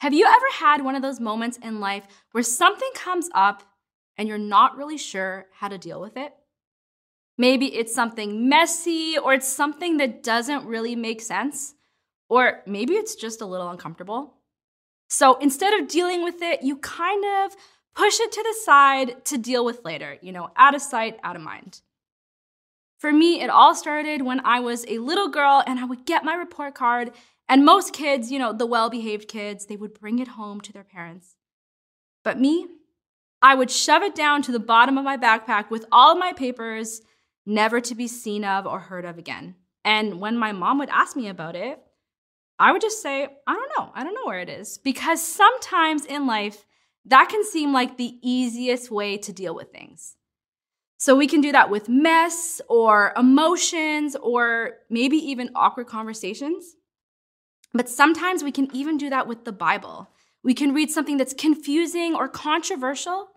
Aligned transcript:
Have 0.00 0.14
you 0.14 0.26
ever 0.26 0.46
had 0.52 0.84
one 0.84 0.94
of 0.94 1.02
those 1.02 1.18
moments 1.18 1.58
in 1.60 1.80
life 1.80 2.04
where 2.30 2.44
something 2.44 2.88
comes 2.94 3.28
up 3.34 3.64
and 4.16 4.28
you're 4.28 4.38
not 4.38 4.76
really 4.76 4.98
sure 4.98 5.46
how 5.52 5.68
to 5.68 5.76
deal 5.76 6.00
with 6.00 6.16
it? 6.16 6.32
Maybe 7.36 7.66
it's 7.74 7.94
something 7.94 8.48
messy 8.48 9.16
or 9.18 9.32
it's 9.32 9.48
something 9.48 9.96
that 9.96 10.22
doesn't 10.22 10.66
really 10.66 10.94
make 10.94 11.20
sense, 11.20 11.74
or 12.28 12.62
maybe 12.66 12.94
it's 12.94 13.14
just 13.14 13.40
a 13.40 13.46
little 13.46 13.70
uncomfortable. 13.70 14.34
So 15.08 15.36
instead 15.38 15.72
of 15.80 15.88
dealing 15.88 16.22
with 16.22 16.42
it, 16.42 16.62
you 16.62 16.76
kind 16.76 17.24
of 17.24 17.56
push 17.94 18.20
it 18.20 18.30
to 18.32 18.42
the 18.42 18.54
side 18.64 19.24
to 19.26 19.38
deal 19.38 19.64
with 19.64 19.84
later, 19.84 20.18
you 20.20 20.32
know, 20.32 20.50
out 20.56 20.74
of 20.74 20.82
sight, 20.82 21.18
out 21.24 21.36
of 21.36 21.42
mind. 21.42 21.80
For 22.98 23.12
me, 23.12 23.40
it 23.40 23.50
all 23.50 23.74
started 23.74 24.22
when 24.22 24.40
I 24.44 24.60
was 24.60 24.84
a 24.88 24.98
little 24.98 25.28
girl 25.28 25.62
and 25.66 25.78
I 25.78 25.84
would 25.84 26.04
get 26.04 26.24
my 26.24 26.34
report 26.34 26.74
card, 26.74 27.12
and 27.48 27.64
most 27.64 27.92
kids, 27.92 28.30
you 28.30 28.38
know, 28.38 28.52
the 28.52 28.66
well 28.66 28.90
behaved 28.90 29.28
kids, 29.28 29.66
they 29.66 29.76
would 29.76 29.94
bring 29.94 30.18
it 30.18 30.28
home 30.28 30.60
to 30.62 30.72
their 30.72 30.84
parents. 30.84 31.36
But 32.22 32.38
me, 32.38 32.66
I 33.40 33.54
would 33.54 33.70
shove 33.70 34.02
it 34.02 34.14
down 34.14 34.42
to 34.42 34.52
the 34.52 34.58
bottom 34.58 34.98
of 34.98 35.04
my 35.04 35.16
backpack 35.16 35.70
with 35.70 35.86
all 35.90 36.12
of 36.12 36.18
my 36.18 36.32
papers, 36.32 37.00
never 37.46 37.80
to 37.80 37.94
be 37.94 38.08
seen 38.08 38.44
of 38.44 38.66
or 38.66 38.80
heard 38.80 39.04
of 39.04 39.16
again. 39.16 39.54
And 39.84 40.20
when 40.20 40.36
my 40.36 40.52
mom 40.52 40.78
would 40.78 40.90
ask 40.90 41.16
me 41.16 41.28
about 41.28 41.56
it, 41.56 41.80
I 42.58 42.72
would 42.72 42.82
just 42.82 43.00
say, 43.00 43.28
I 43.46 43.52
don't 43.54 43.72
know. 43.78 43.92
I 43.94 44.02
don't 44.02 44.14
know 44.14 44.26
where 44.26 44.40
it 44.40 44.48
is. 44.48 44.78
Because 44.78 45.24
sometimes 45.24 46.04
in 46.04 46.26
life, 46.26 46.66
that 47.04 47.28
can 47.28 47.44
seem 47.44 47.72
like 47.72 47.96
the 47.96 48.18
easiest 48.20 48.90
way 48.90 49.16
to 49.18 49.32
deal 49.32 49.54
with 49.54 49.70
things. 49.70 50.16
So 50.98 51.14
we 51.14 51.28
can 51.28 51.40
do 51.40 51.52
that 51.52 51.70
with 51.70 51.88
mess 51.88 52.60
or 52.68 53.12
emotions 53.16 54.16
or 54.16 54.72
maybe 54.90 55.16
even 55.16 55.50
awkward 55.54 55.86
conversations. 55.86 56.74
But 57.72 57.88
sometimes 57.88 58.42
we 58.42 58.52
can 58.52 58.74
even 58.74 58.96
do 58.96 59.10
that 59.10 59.26
with 59.26 59.44
the 59.44 59.52
Bible. 59.52 60.10
We 60.42 60.54
can 60.54 60.72
read 60.72 60.90
something 60.90 61.16
that's 61.16 61.34
confusing 61.34 62.14
or 62.14 62.28
controversial, 62.28 63.28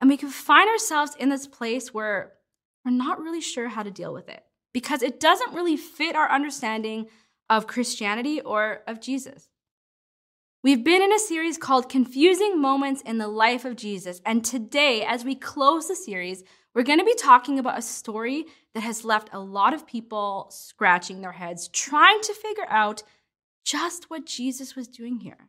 and 0.00 0.08
we 0.08 0.16
can 0.16 0.30
find 0.30 0.68
ourselves 0.68 1.16
in 1.18 1.28
this 1.28 1.46
place 1.46 1.92
where 1.92 2.32
we're 2.84 2.92
not 2.92 3.20
really 3.20 3.40
sure 3.40 3.68
how 3.68 3.82
to 3.82 3.90
deal 3.90 4.12
with 4.12 4.28
it 4.28 4.42
because 4.72 5.02
it 5.02 5.20
doesn't 5.20 5.54
really 5.54 5.76
fit 5.76 6.16
our 6.16 6.30
understanding 6.30 7.06
of 7.48 7.66
Christianity 7.66 8.40
or 8.40 8.82
of 8.86 9.00
Jesus. 9.00 9.48
We've 10.62 10.82
been 10.82 11.02
in 11.02 11.12
a 11.12 11.18
series 11.18 11.58
called 11.58 11.90
Confusing 11.90 12.60
Moments 12.60 13.02
in 13.02 13.18
the 13.18 13.28
Life 13.28 13.66
of 13.66 13.76
Jesus, 13.76 14.22
and 14.24 14.42
today, 14.42 15.04
as 15.06 15.22
we 15.24 15.34
close 15.34 15.88
the 15.88 15.94
series, 15.94 16.42
we're 16.74 16.82
going 16.82 16.98
to 16.98 17.04
be 17.04 17.14
talking 17.14 17.58
about 17.58 17.78
a 17.78 17.82
story 17.82 18.46
that 18.72 18.82
has 18.82 19.04
left 19.04 19.28
a 19.32 19.38
lot 19.38 19.74
of 19.74 19.86
people 19.86 20.48
scratching 20.50 21.20
their 21.20 21.32
heads, 21.32 21.68
trying 21.68 22.20
to 22.22 22.34
figure 22.34 22.66
out 22.68 23.02
just 23.64 24.10
what 24.10 24.26
Jesus 24.26 24.76
was 24.76 24.88
doing 24.88 25.20
here. 25.20 25.48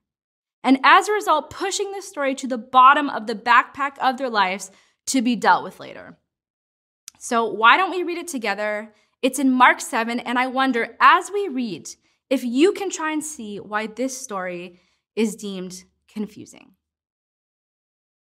And 0.64 0.80
as 0.84 1.08
a 1.08 1.14
result, 1.14 1.52
pushing 1.52 1.92
this 1.92 2.08
story 2.08 2.34
to 2.36 2.48
the 2.48 2.58
bottom 2.58 3.10
of 3.10 3.28
the 3.28 3.36
backpack 3.36 3.98
of 4.00 4.18
their 4.18 4.30
lives 4.30 4.72
to 5.08 5.22
be 5.22 5.36
dealt 5.36 5.64
with 5.64 5.80
later. 5.80 6.18
So, 7.20 7.46
why 7.46 7.78
don't 7.78 7.92
we 7.92 8.04
read 8.04 8.18
it 8.18 8.28
together? 8.28 8.94
It's 9.22 9.40
in 9.40 9.52
Mark 9.52 9.82
7, 9.82 10.20
and 10.20 10.38
I 10.38 10.48
wonder 10.48 10.96
as 11.00 11.32
we 11.32 11.48
read 11.48 11.90
if 12.30 12.44
you 12.44 12.72
can 12.72 12.90
try 12.90 13.12
and 13.12 13.24
see 13.24 13.60
why 13.60 13.88
this 13.88 14.20
story 14.20 14.80
is 15.16 15.36
deemed 15.36 15.84
confusing. 16.08 16.72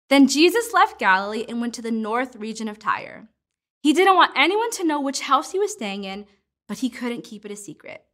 Then 0.10 0.28
Jesus 0.28 0.74
left 0.74 1.00
Galilee 1.00 1.46
and 1.48 1.60
went 1.60 1.74
to 1.76 1.82
the 1.82 1.92
north 1.92 2.36
region 2.36 2.68
of 2.68 2.80
Tyre. 2.80 3.30
He 3.82 3.94
didn't 3.94 4.16
want 4.16 4.32
anyone 4.36 4.72
to 4.72 4.86
know 4.86 5.02
which 5.02 5.22
house 5.22 5.52
he 5.52 5.60
was 5.60 5.74
staying 5.74 6.04
in, 6.04 6.26
but 6.68 6.80
he 6.80 6.90
couldn't 6.90 7.24
keep 7.24 7.46
it 7.46 7.52
a 7.52 7.56
secret. 7.56 8.05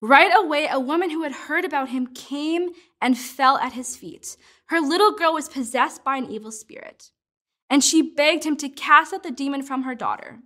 Right 0.00 0.30
away, 0.32 0.68
a 0.70 0.78
woman 0.78 1.10
who 1.10 1.24
had 1.24 1.32
heard 1.32 1.64
about 1.64 1.88
him 1.88 2.08
came 2.14 2.70
and 3.00 3.18
fell 3.18 3.58
at 3.58 3.72
his 3.72 3.96
feet. 3.96 4.36
Her 4.66 4.80
little 4.80 5.12
girl 5.12 5.34
was 5.34 5.48
possessed 5.48 6.04
by 6.04 6.16
an 6.16 6.30
evil 6.30 6.52
spirit, 6.52 7.10
and 7.68 7.82
she 7.82 8.14
begged 8.14 8.44
him 8.44 8.56
to 8.58 8.68
cast 8.68 9.12
out 9.12 9.24
the 9.24 9.30
demon 9.30 9.62
from 9.62 9.82
her 9.82 9.94
daughter. 9.94 10.38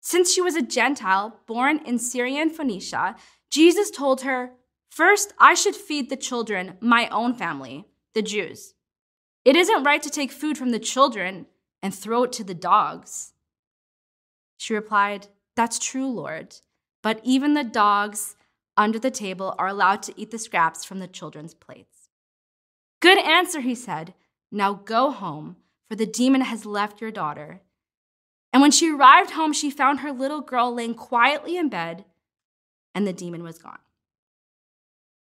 Since 0.00 0.34
she 0.34 0.42
was 0.42 0.56
a 0.56 0.62
Gentile 0.62 1.40
born 1.46 1.80
in 1.86 1.98
Syria 1.98 2.42
and 2.42 2.52
Phoenicia, 2.52 3.16
Jesus 3.50 3.90
told 3.90 4.20
her, 4.22 4.52
First, 4.90 5.32
I 5.38 5.54
should 5.54 5.74
feed 5.74 6.10
the 6.10 6.16
children, 6.16 6.76
my 6.80 7.08
own 7.08 7.34
family, 7.34 7.86
the 8.14 8.22
Jews. 8.22 8.74
It 9.44 9.56
isn't 9.56 9.82
right 9.82 10.02
to 10.02 10.10
take 10.10 10.30
food 10.30 10.58
from 10.58 10.70
the 10.70 10.78
children 10.78 11.46
and 11.82 11.94
throw 11.94 12.24
it 12.24 12.32
to 12.32 12.44
the 12.44 12.54
dogs. 12.54 13.32
She 14.58 14.74
replied, 14.74 15.28
That's 15.56 15.78
true, 15.78 16.08
Lord. 16.08 16.56
But 17.04 17.20
even 17.22 17.52
the 17.52 17.64
dogs 17.64 18.34
under 18.78 18.98
the 18.98 19.10
table 19.10 19.54
are 19.58 19.68
allowed 19.68 20.02
to 20.04 20.14
eat 20.18 20.30
the 20.30 20.38
scraps 20.38 20.86
from 20.86 21.00
the 21.00 21.06
children's 21.06 21.52
plates. 21.52 22.08
Good 23.00 23.18
answer, 23.18 23.60
he 23.60 23.74
said. 23.74 24.14
Now 24.50 24.72
go 24.72 25.10
home, 25.10 25.56
for 25.86 25.96
the 25.96 26.06
demon 26.06 26.40
has 26.40 26.64
left 26.64 27.02
your 27.02 27.10
daughter. 27.10 27.60
And 28.54 28.62
when 28.62 28.70
she 28.70 28.90
arrived 28.90 29.32
home, 29.32 29.52
she 29.52 29.70
found 29.70 30.00
her 30.00 30.12
little 30.12 30.40
girl 30.40 30.74
laying 30.74 30.94
quietly 30.94 31.58
in 31.58 31.68
bed, 31.68 32.06
and 32.94 33.06
the 33.06 33.12
demon 33.12 33.42
was 33.42 33.58
gone. 33.58 33.80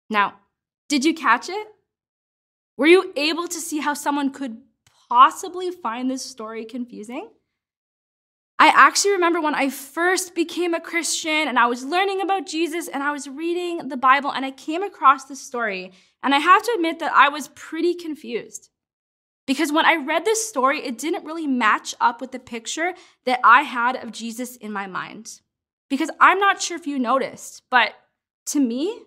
Now, 0.09 0.35
did 0.89 1.05
you 1.05 1.13
catch 1.13 1.49
it? 1.49 1.67
Were 2.77 2.87
you 2.87 3.13
able 3.17 3.49
to 3.49 3.59
see 3.59 3.81
how 3.81 3.95
someone 3.95 4.31
could 4.31 4.59
possibly 5.09 5.73
find 5.73 6.09
this 6.09 6.25
story 6.25 6.65
confusing? 6.65 7.31
I 8.59 8.69
actually 8.75 9.13
remember 9.13 9.41
when 9.41 9.55
I 9.55 9.69
first 9.69 10.35
became 10.35 10.75
a 10.75 10.81
Christian 10.81 11.49
and 11.49 11.59
I 11.59 11.67
was 11.67 11.85
learning 11.85 12.21
about 12.21 12.47
Jesus 12.47 12.87
and 12.89 13.03
I 13.03 13.11
was 13.11 13.29
reading 13.29 13.89
the 13.89 13.97
Bible 13.97 14.31
and 14.31 14.45
I 14.45 14.53
came 14.53 14.83
across 14.83 15.25
this 15.25 15.41
story. 15.41 15.93
And 16.23 16.35
I 16.35 16.39
have 16.39 16.63
to 16.63 16.73
admit 16.77 17.01
that 17.01 17.13
I 17.15 17.29
was 17.29 17.49
pretty 17.49 17.95
confused. 17.95 18.71
Because 19.47 19.73
when 19.73 19.85
I 19.85 19.97
read 19.97 20.25
this 20.25 20.49
story, 20.49 20.81
it 20.81 20.97
didn't 20.97 21.27
really 21.27 21.47
match 21.47 21.95
up 22.01 22.21
with 22.21 22.33
the 22.33 22.39
picture 22.39 22.95
that 23.27 23.41
I 23.45 23.63
had 23.63 23.97
of 23.97 24.13
Jesus 24.13 24.57
in 24.57 24.73
my 24.73 24.87
mind. 24.87 25.41
Because 25.91 26.11
I'm 26.19 26.39
not 26.39 26.63
sure 26.63 26.79
if 26.79 26.87
you 26.87 26.99
noticed, 26.99 27.63
but 27.71 27.93
to 28.47 28.61
me, 28.61 29.03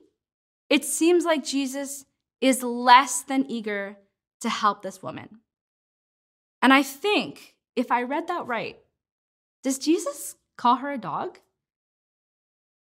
it 0.69 0.85
seems 0.85 1.25
like 1.25 1.43
Jesus 1.43 2.05
is 2.39 2.61
less 2.61 3.21
than 3.21 3.49
eager 3.49 3.97
to 4.41 4.49
help 4.49 4.83
this 4.83 5.01
woman. 5.01 5.39
And 6.61 6.71
I 6.71 6.83
think, 6.83 7.55
if 7.75 7.91
I 7.91 8.03
read 8.03 8.27
that 8.27 8.45
right, 8.45 8.77
does 9.63 9.77
Jesus 9.79 10.35
call 10.57 10.77
her 10.77 10.91
a 10.91 10.97
dog? 10.97 11.39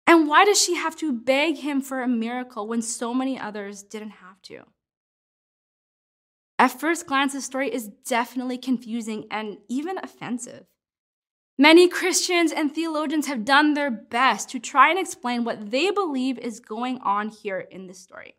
And 0.08 0.28
why 0.28 0.46
does 0.46 0.62
she 0.62 0.76
have 0.76 0.96
to 0.98 1.14
beg 1.14 1.58
him 1.58 1.82
for 1.82 2.02
a 2.02 2.08
miracle 2.08 2.68
when 2.68 2.82
so 2.82 3.14
many 3.14 3.40
others 3.40 3.84
didn't 3.84 4.12
have 4.12 4.42
to? 4.44 4.64
At 6.60 6.80
first 6.80 7.08
glance, 7.08 7.34
the 7.34 7.42
story 7.42 7.74
is 7.74 7.88
definitely 7.88 8.58
confusing 8.58 9.26
and 9.32 9.58
even 9.68 9.98
offensive. 9.98 10.66
Many 11.58 11.88
Christians 11.88 12.52
and 12.52 12.74
theologians 12.74 13.28
have 13.28 13.46
done 13.46 13.74
their 13.74 13.92
best 13.92 14.50
to 14.50 14.60
try 14.60 14.90
and 14.90 15.00
explain 15.00 15.44
what 15.44 15.72
they 15.72 15.92
believe 15.92 16.38
is 16.40 16.60
going 16.60 17.00
on 17.02 17.30
here 17.30 17.60
in 17.60 17.88
this 17.88 18.00
story. 18.00 18.36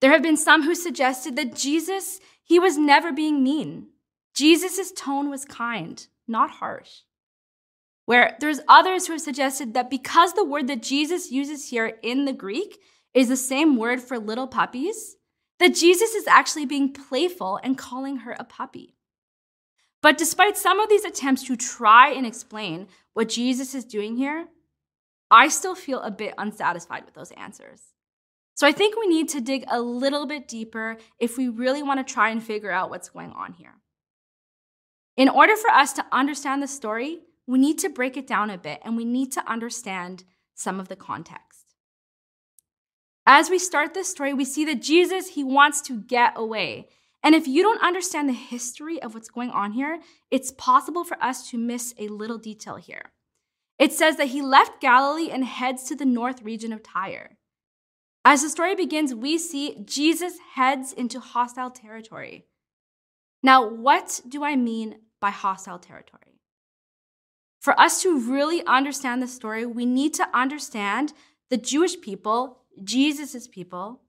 There 0.00 0.10
have 0.10 0.22
been 0.22 0.36
some 0.36 0.62
who 0.62 0.74
suggested 0.74 1.36
that 1.36 1.54
Jesus, 1.54 2.20
he 2.42 2.58
was 2.58 2.76
never 2.76 3.12
being 3.12 3.42
mean. 3.42 3.88
Jesus' 4.34 4.92
tone 4.92 5.30
was 5.30 5.44
kind, 5.44 6.06
not 6.26 6.50
harsh. 6.50 7.00
Where 8.06 8.36
there's 8.40 8.60
others 8.68 9.06
who 9.06 9.14
have 9.14 9.22
suggested 9.22 9.74
that 9.74 9.90
because 9.90 10.34
the 10.34 10.44
word 10.44 10.66
that 10.68 10.82
Jesus 10.82 11.30
uses 11.30 11.70
here 11.70 11.94
in 12.02 12.24
the 12.24 12.32
Greek 12.32 12.78
is 13.14 13.28
the 13.28 13.36
same 13.36 13.76
word 13.76 14.00
for 14.00 14.18
little 14.18 14.46
puppies, 14.46 15.16
that 15.58 15.74
Jesus 15.74 16.14
is 16.14 16.26
actually 16.26 16.66
being 16.66 16.92
playful 16.92 17.58
and 17.62 17.78
calling 17.78 18.18
her 18.18 18.36
a 18.38 18.44
puppy. 18.44 18.96
But 20.02 20.18
despite 20.18 20.58
some 20.58 20.80
of 20.80 20.90
these 20.90 21.04
attempts 21.04 21.44
to 21.44 21.56
try 21.56 22.10
and 22.10 22.26
explain 22.26 22.88
what 23.14 23.30
Jesus 23.30 23.74
is 23.74 23.86
doing 23.86 24.16
here, 24.16 24.48
I 25.30 25.48
still 25.48 25.74
feel 25.74 26.00
a 26.00 26.10
bit 26.10 26.34
unsatisfied 26.36 27.06
with 27.06 27.14
those 27.14 27.30
answers. 27.32 27.80
So 28.54 28.66
I 28.66 28.72
think 28.72 28.96
we 28.96 29.06
need 29.06 29.30
to 29.30 29.40
dig 29.40 29.64
a 29.68 29.80
little 29.80 30.26
bit 30.26 30.46
deeper 30.46 30.98
if 31.18 31.38
we 31.38 31.48
really 31.48 31.82
want 31.82 32.06
to 32.06 32.12
try 32.12 32.28
and 32.28 32.42
figure 32.42 32.70
out 32.70 32.90
what's 32.90 33.08
going 33.08 33.32
on 33.32 33.54
here. 33.54 33.76
In 35.16 35.28
order 35.28 35.56
for 35.56 35.70
us 35.70 35.92
to 35.94 36.06
understand 36.10 36.62
the 36.62 36.66
story, 36.66 37.20
we 37.46 37.58
need 37.58 37.78
to 37.78 37.88
break 37.88 38.16
it 38.16 38.26
down 38.26 38.50
a 38.50 38.58
bit 38.58 38.80
and 38.84 38.96
we 38.96 39.04
need 39.04 39.30
to 39.32 39.50
understand 39.50 40.24
some 40.54 40.80
of 40.80 40.88
the 40.88 40.96
context. 40.96 41.74
As 43.26 43.48
we 43.48 43.58
start 43.58 43.94
this 43.94 44.10
story, 44.10 44.34
we 44.34 44.44
see 44.44 44.64
that 44.66 44.82
Jesus, 44.82 45.28
he 45.28 45.44
wants 45.44 45.80
to 45.82 46.00
get 46.00 46.32
away. 46.36 46.88
And 47.22 47.34
if 47.34 47.48
you 47.48 47.62
don't 47.62 47.82
understand 47.82 48.28
the 48.28 48.34
history 48.34 49.00
of 49.00 49.14
what's 49.14 49.30
going 49.30 49.50
on 49.50 49.72
here, 49.72 50.00
it's 50.30 50.52
possible 50.52 51.04
for 51.04 51.22
us 51.22 51.48
to 51.50 51.58
miss 51.58 51.94
a 51.98 52.08
little 52.08 52.36
detail 52.36 52.76
here. 52.76 53.12
It 53.78 53.92
says 53.92 54.16
that 54.16 54.28
he 54.28 54.42
left 54.42 54.80
Galilee 54.80 55.30
and 55.30 55.44
heads 55.44 55.84
to 55.84 55.96
the 55.96 56.04
north 56.04 56.42
region 56.42 56.72
of 56.72 56.82
Tyre. 56.82 57.38
As 58.24 58.42
the 58.42 58.48
story 58.48 58.74
begins, 58.74 59.14
we 59.14 59.38
see 59.38 59.76
Jesus 59.84 60.34
heads 60.54 60.92
into 60.92 61.18
hostile 61.18 61.70
territory. 61.70 62.46
Now, 63.42 63.68
what 63.68 64.20
do 64.28 64.44
I 64.44 64.56
mean 64.56 64.96
by 65.24 65.30
hostile 65.30 65.78
territory? 65.78 66.34
For 67.62 67.78
us 67.80 68.02
to 68.02 68.20
really 68.20 68.62
understand 68.66 69.22
the 69.22 69.26
story, 69.26 69.64
we 69.64 69.86
need 69.86 70.12
to 70.20 70.28
understand 70.34 71.14
the 71.48 71.56
Jewish 71.56 71.98
people, 71.98 72.58
Jesus' 72.82 73.48
people, 73.48 74.02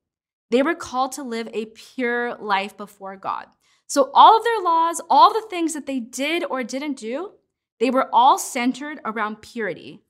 They 0.52 0.62
were 0.62 0.76
called 0.76 1.12
to 1.14 1.24
live 1.24 1.48
a 1.54 1.66
pure 1.66 2.36
life 2.36 2.78
before 2.78 3.16
God. 3.16 3.46
So, 3.88 4.12
all 4.14 4.38
of 4.38 4.44
their 4.44 4.62
laws, 4.62 5.02
all 5.10 5.34
the 5.34 5.48
things 5.50 5.74
that 5.74 5.86
they 5.86 6.00
did 6.00 6.44
or 6.44 6.64
didn't 6.64 6.98
do, 6.98 7.32
they 7.80 7.90
were 7.90 8.10
all 8.14 8.38
centered 8.38 9.00
around 9.04 9.42
purity. 9.42 10.04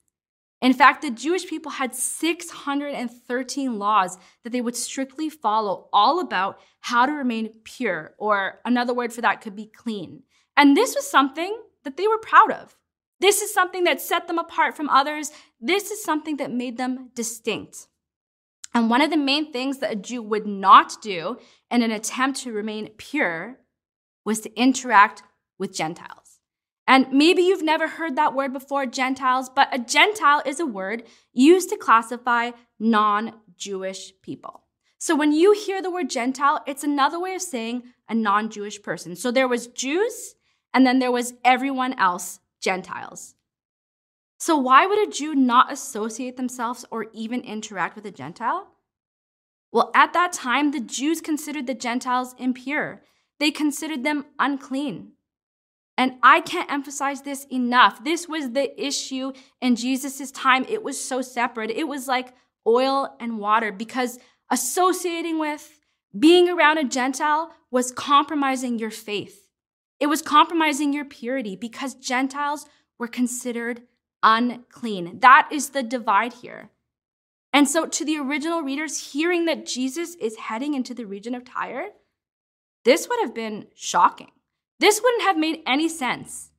In 0.66 0.74
fact, 0.74 1.04
the 1.04 1.12
Jewish 1.12 1.46
people 1.46 1.74
had 1.74 1.94
613 1.94 3.78
laws 3.78 4.18
that 4.44 4.50
they 4.50 4.62
would 4.62 4.76
strictly 4.76 5.30
follow, 5.30 5.90
all 5.94 6.20
about 6.20 6.60
how 6.80 7.06
to 7.06 7.12
remain 7.12 7.54
pure, 7.64 8.16
or 8.18 8.62
another 8.66 8.92
word 8.92 9.14
for 9.14 9.22
that 9.22 9.42
could 9.42 9.56
be 9.56 9.68
clean. 9.68 10.24
And 10.58 10.76
this 10.76 10.96
was 10.96 11.08
something 11.08 11.56
that 11.84 11.98
they 11.98 12.08
were 12.08 12.18
proud 12.18 12.52
of. 12.52 12.76
This 13.20 13.44
is 13.44 13.54
something 13.54 13.84
that 13.84 14.02
set 14.02 14.26
them 14.26 14.40
apart 14.40 14.76
from 14.76 14.90
others. 14.90 15.32
This 15.62 15.92
is 15.92 16.04
something 16.04 16.38
that 16.38 16.52
made 16.52 16.78
them 16.78 17.12
distinct. 17.14 17.86
And 18.74 18.90
one 18.90 19.02
of 19.02 19.12
the 19.12 19.18
main 19.18 19.54
things 19.54 19.78
that 19.82 19.92
a 19.92 19.96
Jew 19.96 20.24
would 20.24 20.48
not 20.48 21.00
do 21.00 21.38
in 21.70 21.84
an 21.84 21.92
attempt 21.92 22.40
to 22.40 22.52
remain 22.52 22.90
pure 22.98 23.60
was 24.26 24.40
to 24.40 24.60
interact 24.60 25.22
with 25.60 25.76
Gentiles. 25.76 26.25
And 26.88 27.12
maybe 27.12 27.42
you've 27.42 27.64
never 27.64 27.88
heard 27.88 28.16
that 28.16 28.36
word 28.36 28.54
before, 28.54 28.86
Gentiles, 28.86 29.50
but 29.50 29.74
a 29.74 29.80
Gentile 29.80 30.42
is 30.46 30.60
a 30.60 30.66
word 30.66 31.04
used 31.34 31.70
to 31.70 31.78
classify 31.78 32.52
non 32.80 33.34
Jewish 33.58 34.14
people. 34.22 34.64
So 34.98 35.16
when 35.16 35.32
you 35.32 35.54
hear 35.54 35.82
the 35.82 35.92
word 35.92 36.10
Gentile, 36.10 36.62
it's 36.68 36.84
another 36.84 37.20
way 37.20 37.36
of 37.36 37.42
saying 37.42 37.84
a 38.08 38.14
non 38.14 38.50
Jewish 38.50 38.82
person. 38.82 39.16
So 39.16 39.32
there 39.32 39.48
was 39.48 39.68
Jews, 39.68 40.36
and 40.74 40.86
then 40.86 41.00
there 41.00 41.12
was 41.12 41.34
everyone 41.44 41.94
else, 41.94 42.40
Gentiles. 42.62 43.36
So 44.38 44.56
why 44.58 44.86
would 44.86 45.08
a 45.08 45.12
Jew 45.12 45.34
not 45.34 45.72
associate 45.72 46.38
themselves 46.38 46.86
or 46.92 47.08
even 47.14 47.42
interact 47.42 47.96
with 47.96 48.06
a 48.06 48.12
Gentile? 48.12 48.68
Well, 49.72 49.92
at 49.96 50.14
that 50.14 50.34
time, 50.34 50.72
the 50.72 50.80
Jews 50.80 51.20
considered 51.20 51.68
the 51.68 51.74
Gentiles 51.74 52.36
impure. 52.38 53.02
They 53.40 53.52
considered 53.52 54.04
them 54.04 54.26
unclean. 54.40 55.14
And 55.98 56.14
I 56.22 56.42
can't 56.42 56.72
emphasize 56.72 57.22
this 57.22 57.46
enough. 57.52 58.04
This 58.04 58.28
was 58.28 58.52
the 58.52 58.84
issue 58.84 59.32
in 59.62 59.76
Jesus' 59.76 60.32
time. 60.32 60.66
It 60.68 60.84
was 60.84 61.02
so 61.02 61.22
separate. 61.22 61.72
It 61.72 61.88
was 61.88 62.08
like 62.08 62.34
oil 62.68 63.16
and 63.20 63.40
water 63.40 63.72
because 63.72 64.20
associating 64.52 65.40
with, 65.40 65.80
being 66.18 66.50
around 66.50 66.78
a 66.78 66.84
Gentile 66.84 67.54
was 67.72 67.92
compromising 67.92 68.80
your 68.80 68.92
faith. 68.92 69.48
It 70.00 70.08
was 70.08 70.22
compromising 70.22 70.94
your 70.94 71.06
purity 71.06 71.56
because 71.56 71.94
Gentiles 71.94 72.66
were 72.98 73.08
considered 73.08 73.84
unclean. 74.24 75.20
That 75.20 75.50
is 75.52 75.70
the 75.70 75.84
divide 75.84 76.34
here. 76.34 76.70
And 77.54 77.70
so, 77.70 77.86
to 77.86 78.04
the 78.04 78.18
original 78.18 78.62
readers, 78.62 79.14
hearing 79.14 79.46
that 79.46 79.66
Jesus 79.66 80.16
is 80.16 80.36
heading 80.36 80.74
into 80.74 80.94
the 80.94 81.06
region 81.06 81.34
of 81.34 81.46
Tyre, 81.46 81.88
this 82.84 83.08
would 83.08 83.20
have 83.22 83.34
been 83.34 83.68
shocking. 83.74 84.32
This 84.80 85.02
wouldn't 85.02 85.24
have 85.24 85.38
made 85.38 85.62
any 85.66 85.88
sense 85.88 86.52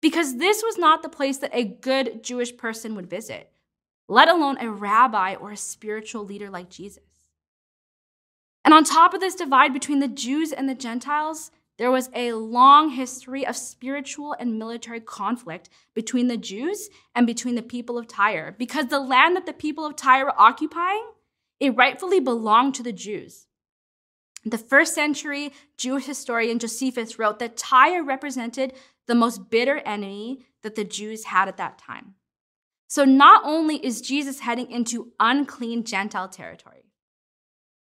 because 0.00 0.36
this 0.36 0.62
was 0.62 0.78
not 0.78 1.02
the 1.02 1.08
place 1.08 1.38
that 1.38 1.54
a 1.54 1.64
good 1.64 2.22
Jewish 2.22 2.56
person 2.56 2.94
would 2.94 3.10
visit, 3.10 3.50
let 4.08 4.28
alone 4.28 4.58
a 4.58 4.70
rabbi 4.70 5.34
or 5.34 5.52
a 5.52 5.56
spiritual 5.56 6.24
leader 6.24 6.48
like 6.48 6.70
Jesus. 6.70 7.02
And 8.64 8.74
on 8.74 8.84
top 8.84 9.14
of 9.14 9.20
this 9.20 9.34
divide 9.34 9.72
between 9.72 10.00
the 10.00 10.08
Jews 10.08 10.52
and 10.52 10.68
the 10.68 10.74
Gentiles, 10.74 11.50
there 11.78 11.90
was 11.90 12.10
a 12.14 12.32
long 12.32 12.90
history 12.90 13.46
of 13.46 13.56
spiritual 13.56 14.34
and 14.38 14.58
military 14.58 15.00
conflict 15.00 15.68
between 15.94 16.26
the 16.26 16.36
Jews 16.36 16.90
and 17.14 17.26
between 17.26 17.54
the 17.54 17.62
people 17.62 17.96
of 17.96 18.08
Tyre 18.08 18.54
because 18.58 18.86
the 18.86 18.98
land 18.98 19.36
that 19.36 19.46
the 19.46 19.52
people 19.52 19.86
of 19.86 19.94
Tyre 19.94 20.24
were 20.24 20.40
occupying, 20.40 21.04
it 21.60 21.76
rightfully 21.76 22.20
belonged 22.20 22.74
to 22.74 22.82
the 22.82 22.92
Jews. 22.92 23.47
The 24.44 24.58
first 24.58 24.94
century 24.94 25.52
Jewish 25.76 26.06
historian 26.06 26.58
Josephus 26.58 27.18
wrote 27.18 27.38
that 27.40 27.56
Tyre 27.56 28.02
represented 28.02 28.72
the 29.06 29.14
most 29.14 29.50
bitter 29.50 29.78
enemy 29.78 30.46
that 30.62 30.74
the 30.74 30.84
Jews 30.84 31.24
had 31.24 31.48
at 31.48 31.56
that 31.56 31.78
time. 31.78 32.14
So 32.86 33.04
not 33.04 33.42
only 33.44 33.84
is 33.84 34.00
Jesus 34.00 34.40
heading 34.40 34.70
into 34.70 35.12
unclean 35.20 35.84
Gentile 35.84 36.28
territory, 36.28 36.84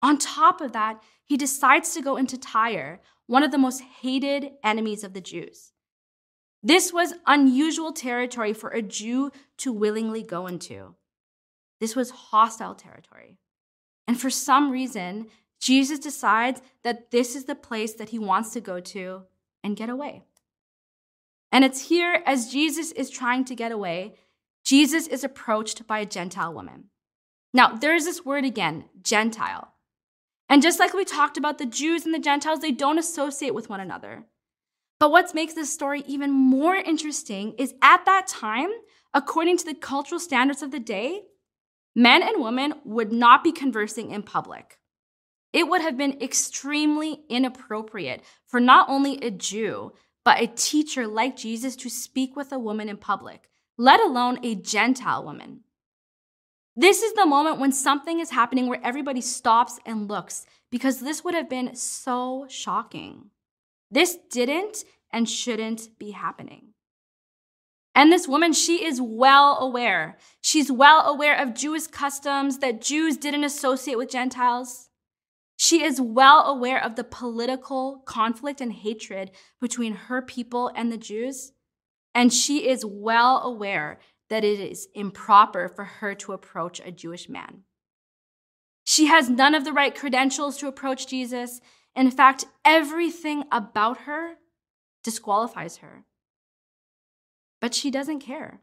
on 0.03 0.19
top 0.19 0.61
of 0.61 0.73
that, 0.73 1.03
he 1.25 1.37
decides 1.37 1.93
to 1.95 2.03
go 2.03 2.17
into 2.17 2.39
Tyre, 2.39 3.01
one 3.27 3.43
of 3.43 3.51
the 3.51 3.59
most 3.59 3.81
hated 3.81 4.53
enemies 4.63 5.03
of 5.03 5.15
the 5.15 5.21
Jews. 5.21 5.73
This 6.63 6.93
was 6.93 7.15
unusual 7.27 7.93
territory 7.93 8.53
for 8.53 8.71
a 8.71 8.83
Jew 8.83 9.31
to 9.59 9.73
willingly 9.73 10.23
go 10.23 10.47
into. 10.47 10.95
This 11.81 11.95
was 11.95 12.11
hostile 12.11 12.75
territory. 12.75 13.39
And 14.09 14.21
for 14.21 14.31
some 14.31 14.71
reason, 14.71 15.27
Jesus 15.61 15.99
decides 15.99 16.61
that 16.85 17.11
this 17.11 17.35
is 17.35 17.45
the 17.45 17.55
place 17.55 17.95
that 17.95 18.11
he 18.11 18.19
wants 18.19 18.53
to 18.53 18.61
go 18.61 18.81
to 18.81 19.23
and 19.65 19.77
get 19.77 19.89
away. 19.89 20.23
And 21.51 21.65
it's 21.65 21.89
here, 21.89 22.23
as 22.27 22.51
Jesus 22.51 22.93
is 22.93 23.11
trying 23.11 23.45
to 23.47 23.55
get 23.55 23.73
away, 23.73 24.17
Jesus 24.65 25.07
is 25.07 25.25
approached 25.25 25.87
by 25.87 26.01
a 26.01 26.07
Gentile 26.07 26.53
woman. 26.53 26.91
Now, 27.55 27.75
there's 27.75 28.05
this 28.05 28.25
word 28.25 28.45
again, 28.45 28.85
Gentile. 29.01 29.73
And 30.49 30.63
just 30.63 30.79
like 30.79 30.93
we 30.93 31.05
talked 31.05 31.37
about 31.37 31.59
the 31.59 31.67
Jews 31.67 32.05
and 32.05 32.15
the 32.15 32.19
Gentiles, 32.19 32.61
they 32.61 32.73
don't 32.73 32.99
associate 32.99 33.55
with 33.55 33.69
one 33.69 33.81
another. 33.81 34.27
But 34.99 35.11
what 35.11 35.35
makes 35.35 35.55
this 35.55 35.73
story 35.73 36.03
even 36.07 36.31
more 36.31 36.75
interesting 36.75 37.55
is 37.59 37.75
at 37.83 38.05
that 38.07 38.27
time, 38.27 38.71
according 39.13 39.59
to 39.59 39.65
the 39.65 39.75
cultural 39.75 40.21
standards 40.21 40.63
of 40.63 40.71
the 40.71 40.81
day, 40.81 41.23
men 41.95 42.23
and 42.23 42.43
women 42.43 42.75
would 42.85 43.13
not 43.13 43.43
be 43.43 43.53
conversing 43.53 44.11
in 44.11 44.23
public. 44.23 44.79
It 45.53 45.69
would 45.69 45.81
have 45.81 45.97
been 45.97 46.21
extremely 46.21 47.21
inappropriate 47.29 48.23
for 48.47 48.61
not 48.61 48.89
only 48.89 49.19
a 49.19 49.31
Jew, 49.31 49.93
but 50.25 50.41
a 50.41 50.47
teacher 50.47 51.07
like 51.07 51.37
Jesus 51.37 51.77
to 51.77 51.89
speak 51.89 52.37
with 52.37 52.53
a 52.53 52.59
woman 52.59 52.89
in 52.89 52.97
public, 52.97 53.49
let 53.79 54.01
alone 54.01 54.39
a 54.43 54.55
Gentile 54.55 55.25
woman. 55.25 55.61
This 56.75 57.01
is 57.03 57.15
the 57.15 57.25
moment 57.25 57.59
when 57.59 57.73
something 57.73 58.21
is 58.21 58.31
happening 58.31 58.69
where 58.69 58.85
everybody 58.85 59.23
stops 59.23 59.79
and 59.87 60.09
looks 60.09 60.45
because 60.71 61.01
this 61.01 61.25
would 61.25 61.35
have 61.35 61.49
been 61.49 61.75
so 61.75 62.47
shocking. 62.51 63.31
This 63.91 64.19
didn't 64.31 64.85
and 65.11 65.29
shouldn't 65.29 65.99
be 65.99 66.11
happening. 66.11 66.75
And 67.95 68.13
this 68.13 68.29
woman, 68.29 68.53
she 68.53 68.85
is 68.85 69.01
well 69.01 69.57
aware. 69.59 70.19
She's 70.43 70.71
well 70.71 71.07
aware 71.07 71.41
of 71.41 71.55
Jewish 71.55 71.87
customs 71.87 72.59
that 72.59 72.83
Jews 72.83 73.17
didn't 73.17 73.45
associate 73.45 73.97
with 73.97 74.11
Gentiles. 74.11 74.86
She 75.67 75.83
is 75.83 76.01
well 76.01 76.47
aware 76.47 76.81
of 76.81 76.95
the 76.95 77.03
political 77.03 78.01
conflict 78.07 78.61
and 78.61 78.73
hatred 78.73 79.33
between 79.61 79.95
her 79.95 80.23
people 80.23 80.71
and 80.77 80.93
the 80.93 80.97
Jews. 80.97 81.51
And 82.15 82.33
she 82.33 82.69
is 82.69 82.87
well 82.87 83.43
aware 83.43 83.99
that 84.31 84.45
it 84.45 84.61
is 84.61 84.87
improper 84.95 85.69
for 85.69 85.85
her 85.85 86.15
to 86.15 86.33
approach 86.33 86.79
a 86.79 86.93
Jewish 86.93 87.29
man. 87.29 87.65
She 88.85 89.07
has 89.07 89.29
none 89.29 89.57
of 89.57 89.65
the 89.65 89.73
right 89.73 89.93
credentials 89.93 90.57
to 90.59 90.69
approach 90.69 91.09
Jesus. 91.09 91.61
In 91.97 92.13
fact, 92.13 92.45
everything 92.65 93.43
about 93.51 94.03
her 94.03 94.35
disqualifies 95.03 95.79
her. 95.79 96.05
But 97.61 97.75
she 97.75 97.91
doesn't 97.91 98.21
care. 98.21 98.61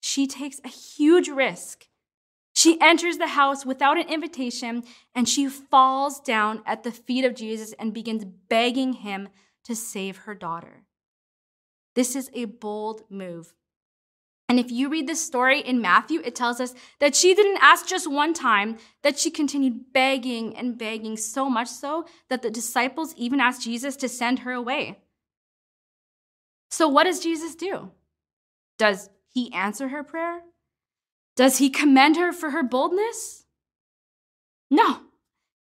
She 0.00 0.26
takes 0.26 0.58
a 0.64 0.68
huge 0.68 1.28
risk. 1.28 1.88
She 2.60 2.78
enters 2.78 3.16
the 3.16 3.28
house 3.28 3.64
without 3.64 3.96
an 3.96 4.06
invitation 4.10 4.82
and 5.14 5.26
she 5.26 5.48
falls 5.48 6.20
down 6.20 6.60
at 6.66 6.82
the 6.82 6.92
feet 6.92 7.24
of 7.24 7.34
Jesus 7.34 7.72
and 7.78 7.94
begins 7.94 8.26
begging 8.50 8.92
him 8.92 9.30
to 9.64 9.74
save 9.74 10.18
her 10.18 10.34
daughter. 10.34 10.82
This 11.94 12.14
is 12.14 12.30
a 12.34 12.44
bold 12.44 13.04
move. 13.08 13.54
And 14.46 14.60
if 14.60 14.70
you 14.70 14.90
read 14.90 15.06
this 15.06 15.24
story 15.24 15.60
in 15.60 15.80
Matthew, 15.80 16.20
it 16.22 16.34
tells 16.34 16.60
us 16.60 16.74
that 16.98 17.16
she 17.16 17.34
didn't 17.34 17.62
ask 17.62 17.86
just 17.86 18.12
one 18.12 18.34
time, 18.34 18.76
that 19.02 19.18
she 19.18 19.30
continued 19.30 19.94
begging 19.94 20.54
and 20.54 20.76
begging 20.76 21.16
so 21.16 21.48
much 21.48 21.68
so 21.68 22.04
that 22.28 22.42
the 22.42 22.50
disciples 22.50 23.14
even 23.16 23.40
asked 23.40 23.62
Jesus 23.62 23.96
to 23.96 24.06
send 24.06 24.40
her 24.40 24.52
away. 24.52 24.98
So, 26.70 26.88
what 26.88 27.04
does 27.04 27.20
Jesus 27.20 27.54
do? 27.54 27.90
Does 28.76 29.08
he 29.32 29.50
answer 29.54 29.88
her 29.88 30.04
prayer? 30.04 30.42
Does 31.40 31.56
he 31.56 31.70
commend 31.70 32.18
her 32.18 32.34
for 32.34 32.50
her 32.50 32.62
boldness? 32.62 33.46
No. 34.70 34.98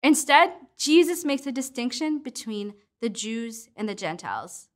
Instead, 0.02 0.54
Jesus 0.78 1.22
makes 1.22 1.46
a 1.46 1.52
distinction 1.52 2.22
between 2.22 2.72
the 3.02 3.10
Jews 3.10 3.68
and 3.76 3.86
the 3.86 3.94
Gentiles. 3.94 4.68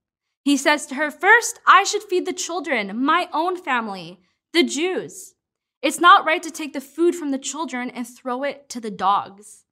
He 0.43 0.59
says 0.59 0.85
to 0.85 0.97
her, 0.97 1.11
First, 1.11 1.59
I 1.67 1.85
should 1.85 2.03
feed 2.03 2.27
the 2.27 2.35
children, 2.35 3.03
my 3.03 3.31
own 3.33 3.57
family, 3.57 4.21
the 4.53 4.63
Jews. 4.63 5.37
It's 5.81 6.01
not 6.01 6.27
right 6.27 6.43
to 6.43 6.51
take 6.51 6.75
the 6.75 6.83
food 6.83 7.15
from 7.15 7.31
the 7.31 7.39
children 7.39 7.89
and 7.89 8.07
throw 8.07 8.43
it 8.43 8.69
to 8.69 8.79
the 8.79 8.91
dogs. 8.91 9.65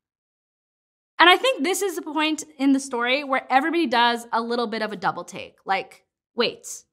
And 1.18 1.28
I 1.28 1.36
think 1.36 1.62
this 1.62 1.82
is 1.82 1.96
the 1.96 2.00
point 2.00 2.44
in 2.56 2.72
the 2.72 2.80
story 2.80 3.22
where 3.22 3.46
everybody 3.50 3.86
does 3.86 4.26
a 4.32 4.40
little 4.40 4.66
bit 4.66 4.80
of 4.80 4.92
a 4.92 4.96
double 4.96 5.24
take. 5.24 5.56
Like, 5.66 6.06
wait, 6.34 6.84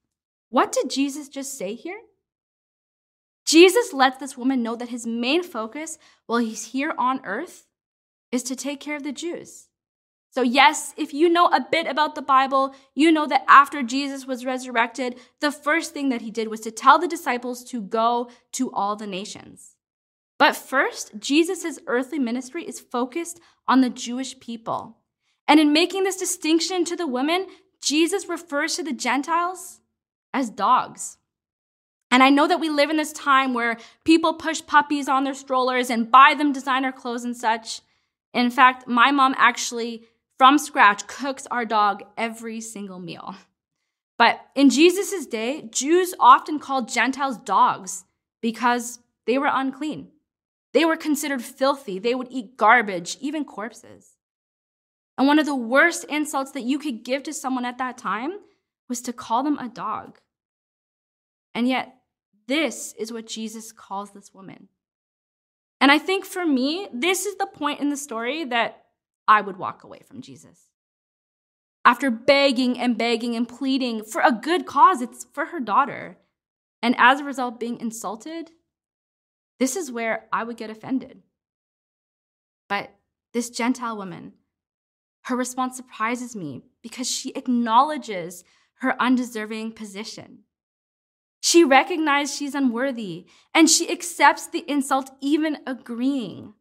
what 0.50 0.74
did 0.74 0.90
Jesus 0.90 1.30
just 1.30 1.58
say 1.58 1.74
here? 1.74 2.02
Jesus 3.56 3.94
lets 3.94 4.18
this 4.18 4.38
woman 4.38 4.62
know 4.62 4.76
that 4.76 4.90
his 4.90 5.08
main 5.08 5.42
focus 5.42 5.98
while 6.26 6.40
he's 6.40 6.74
here 6.74 6.94
on 6.98 7.22
earth 7.24 7.68
is 8.30 8.44
to 8.44 8.54
take 8.54 8.82
care 8.82 8.98
of 8.98 9.04
the 9.04 9.14
Jews. 9.14 9.70
So, 10.30 10.42
yes, 10.42 10.94
if 10.98 11.14
you 11.14 11.30
know 11.30 11.46
a 11.46 11.66
bit 11.72 11.88
about 11.88 12.16
the 12.16 12.22
Bible, 12.22 12.76
you 12.96 13.14
know 13.14 13.26
that 13.28 13.46
after 13.48 13.82
Jesus 13.82 14.28
was 14.28 14.44
resurrected, 14.44 15.16
the 15.40 15.54
first 15.54 15.94
thing 15.94 16.10
that 16.10 16.22
he 16.22 16.32
did 16.32 16.50
was 16.50 16.60
to 16.62 16.70
tell 16.70 17.00
the 17.00 17.08
disciples 17.08 17.64
to 17.72 17.80
go 17.80 18.30
to 18.52 18.74
all 18.74 18.98
the 18.98 19.08
nations. 19.08 19.78
But 20.38 20.58
first, 20.58 21.18
Jesus' 21.18 21.80
earthly 21.88 22.20
ministry 22.20 22.66
is 22.66 22.82
focused 22.82 23.40
on 23.70 23.80
the 23.80 23.90
Jewish 23.90 24.38
people. 24.38 24.98
And 25.48 25.62
in 25.62 25.72
making 25.72 26.04
this 26.04 26.18
distinction 26.18 26.84
to 26.84 26.98
the 26.98 27.08
women, 27.08 27.48
Jesus 27.82 28.28
refers 28.28 28.76
to 28.76 28.84
the 28.84 28.92
Gentiles 28.92 29.80
as 30.34 30.50
dogs. 30.50 31.20
And 32.16 32.24
I 32.24 32.30
know 32.30 32.48
that 32.48 32.62
we 32.62 32.70
live 32.70 32.90
in 32.90 32.96
this 32.96 33.12
time 33.12 33.54
where 33.54 33.78
people 34.06 34.36
push 34.36 34.66
puppies 34.66 35.10
on 35.10 35.26
their 35.26 35.34
strollers 35.34 35.90
and 35.90 36.10
buy 36.10 36.34
them 36.34 36.54
designer 36.54 36.94
clothes 36.94 37.26
and 37.26 37.36
such. 37.36 37.82
In 38.34 38.50
fact, 38.50 38.88
my 38.88 39.12
mom 39.12 39.36
actually 39.38 40.06
from 40.38 40.58
scratch 40.58 41.08
cooks 41.08 41.46
our 41.52 41.66
dog 41.66 42.04
every 42.16 42.62
single 42.62 43.00
meal. 43.00 43.36
But 44.18 44.40
in 44.56 44.70
Jesus' 44.70 45.26
day, 45.26 45.68
Jews 45.70 46.16
often 46.18 46.58
called 46.58 46.88
Gentiles 46.88 47.38
dogs 47.38 48.06
because 48.42 49.00
they 49.28 49.38
were 49.38 49.52
unclean. 49.52 50.08
They 50.72 50.86
were 50.86 50.96
considered 50.96 51.42
filthy. 51.44 52.00
They 52.00 52.16
would 52.16 52.32
eat 52.32 52.56
garbage, 52.56 53.18
even 53.20 53.44
corpses. 53.44 54.16
And 55.18 55.28
one 55.28 55.38
of 55.38 55.46
the 55.46 55.54
worst 55.54 56.06
insults 56.06 56.52
that 56.52 56.64
you 56.64 56.80
could 56.80 57.04
give 57.04 57.24
to 57.24 57.34
someone 57.34 57.66
at 57.66 57.78
that 57.80 57.98
time 57.98 58.40
was 58.88 59.02
to 59.02 59.12
call 59.12 59.44
them 59.44 59.60
a 59.60 59.68
dog. 59.68 60.20
And 61.54 61.68
yet, 61.68 61.95
this 62.48 62.94
is 62.98 63.12
what 63.12 63.28
Jesus 63.28 63.72
calls 63.72 64.12
this 64.12 64.34
woman. 64.34 64.70
And 65.82 65.92
I 65.92 66.00
think 66.00 66.26
for 66.26 66.46
me, 66.46 66.88
this 66.94 67.26
is 67.26 67.36
the 67.36 67.48
point 67.48 67.80
in 67.80 67.90
the 67.90 67.98
story 67.98 68.46
that 68.46 68.86
I 69.28 69.42
would 69.42 69.58
walk 69.58 69.84
away 69.84 70.02
from 70.08 70.22
Jesus. 70.22 70.70
After 71.84 72.10
begging 72.10 72.80
and 72.80 72.98
begging 72.98 73.36
and 73.36 73.48
pleading 73.48 74.04
for 74.04 74.22
a 74.22 74.32
good 74.32 74.66
cause, 74.66 75.02
it's 75.02 75.26
for 75.34 75.46
her 75.48 75.60
daughter. 75.60 76.18
And 76.82 76.96
as 76.98 77.20
a 77.20 77.24
result, 77.24 77.60
being 77.60 77.80
insulted, 77.80 78.52
this 79.60 79.76
is 79.76 79.92
where 79.92 80.26
I 80.34 80.44
would 80.44 80.58
get 80.58 80.70
offended. 80.70 81.22
But 82.68 82.96
this 83.34 83.50
Gentile 83.50 83.98
woman, 83.98 84.34
her 85.24 85.36
response 85.36 85.78
surprises 85.78 86.36
me 86.36 86.62
because 86.82 87.10
she 87.10 87.32
acknowledges 87.32 88.44
her 88.80 89.00
undeserving 89.00 89.74
position. 89.74 90.40
She 91.46 91.64
recognizes 91.64 92.36
she's 92.36 92.56
unworthy 92.56 93.28
and 93.54 93.70
she 93.70 93.88
accepts 93.92 94.48
the 94.48 94.66
insult, 94.68 95.12
even 95.22 95.60
agreeing 95.68 96.56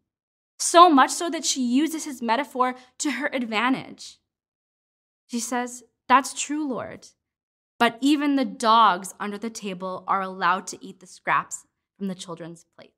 so 0.59 0.91
much 0.91 1.11
so 1.11 1.31
that 1.31 1.43
she 1.43 1.63
uses 1.63 2.05
his 2.05 2.21
metaphor 2.21 2.75
to 2.99 3.13
her 3.13 3.31
advantage. 3.33 4.19
She 5.27 5.41
says, 5.41 5.85
That's 6.07 6.39
true, 6.39 6.69
Lord. 6.69 7.09
But 7.79 7.97
even 8.03 8.37
the 8.37 8.45
dogs 8.45 9.15
under 9.19 9.39
the 9.39 9.49
table 9.49 10.05
are 10.07 10.21
allowed 10.21 10.67
to 10.67 10.85
eat 10.85 11.01
the 11.01 11.07
scraps 11.07 11.65
from 11.97 12.09
the 12.09 12.15
children's 12.15 12.67
plates. 12.77 12.93